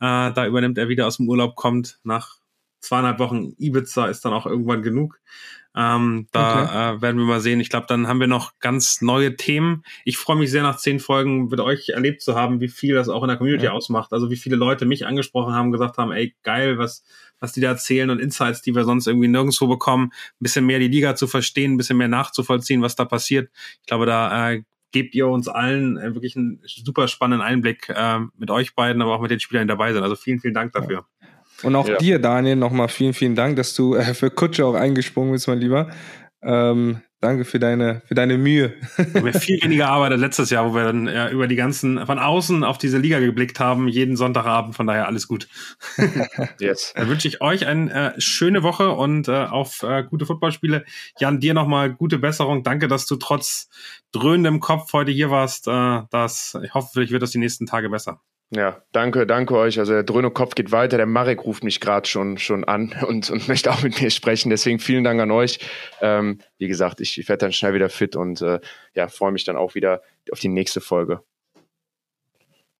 [0.00, 2.38] Äh, da übernimmt er wieder aus dem Urlaub, kommt nach
[2.80, 5.20] zweieinhalb Wochen Ibiza ist dann auch irgendwann genug.
[5.76, 6.96] Ähm, da okay.
[6.96, 7.60] äh, werden wir mal sehen.
[7.60, 9.84] Ich glaube, dann haben wir noch ganz neue Themen.
[10.04, 13.08] Ich freue mich sehr, nach zehn Folgen mit euch erlebt zu haben, wie viel das
[13.08, 13.72] auch in der Community ja.
[13.72, 14.12] ausmacht.
[14.12, 17.04] Also wie viele Leute mich angesprochen haben, gesagt haben, ey, geil, was,
[17.38, 20.10] was die da erzählen und Insights, die wir sonst irgendwie nirgendwo bekommen.
[20.12, 23.50] Ein bisschen mehr die Liga zu verstehen, ein bisschen mehr nachzuvollziehen, was da passiert.
[23.80, 28.20] Ich glaube, da äh, gebt ihr uns allen äh, wirklich einen super spannenden Einblick äh,
[28.36, 30.02] mit euch beiden, aber auch mit den Spielern, die dabei sind.
[30.02, 31.06] Also vielen, vielen Dank dafür.
[31.17, 31.17] Ja.
[31.62, 31.96] Und auch ja.
[31.96, 35.58] dir, Daniel, nochmal vielen, vielen Dank, dass du äh, für Kutsche auch eingesprungen bist, mein
[35.58, 35.90] Lieber.
[36.40, 38.74] Ähm, danke für deine, für deine Mühe.
[38.96, 42.18] wir viel weniger Arbeit als letztes Jahr, wo wir dann ja, über die ganzen, von
[42.20, 45.48] außen auf diese Liga geblickt haben, jeden Sonntagabend, von daher alles gut.
[46.60, 46.92] yes.
[46.94, 50.84] Dann wünsche ich euch eine äh, schöne Woche und äh, auf äh, gute Footballspiele.
[51.18, 52.62] Jan, dir nochmal gute Besserung.
[52.62, 53.68] Danke, dass du trotz
[54.12, 55.66] dröhnendem Kopf heute hier warst.
[55.66, 58.20] Äh, das, ich hoffe, vielleicht wird das die nächsten Tage besser.
[58.50, 59.78] Ja, danke, danke euch.
[59.78, 60.96] Also der Dröhne Kopf geht weiter.
[60.96, 64.48] Der Marek ruft mich gerade schon, schon an und, und möchte auch mit mir sprechen.
[64.48, 65.58] Deswegen vielen Dank an euch.
[66.00, 68.60] Ähm, wie gesagt, ich, ich werde dann schnell wieder fit und äh,
[68.94, 71.22] ja, freue mich dann auch wieder auf die nächste Folge.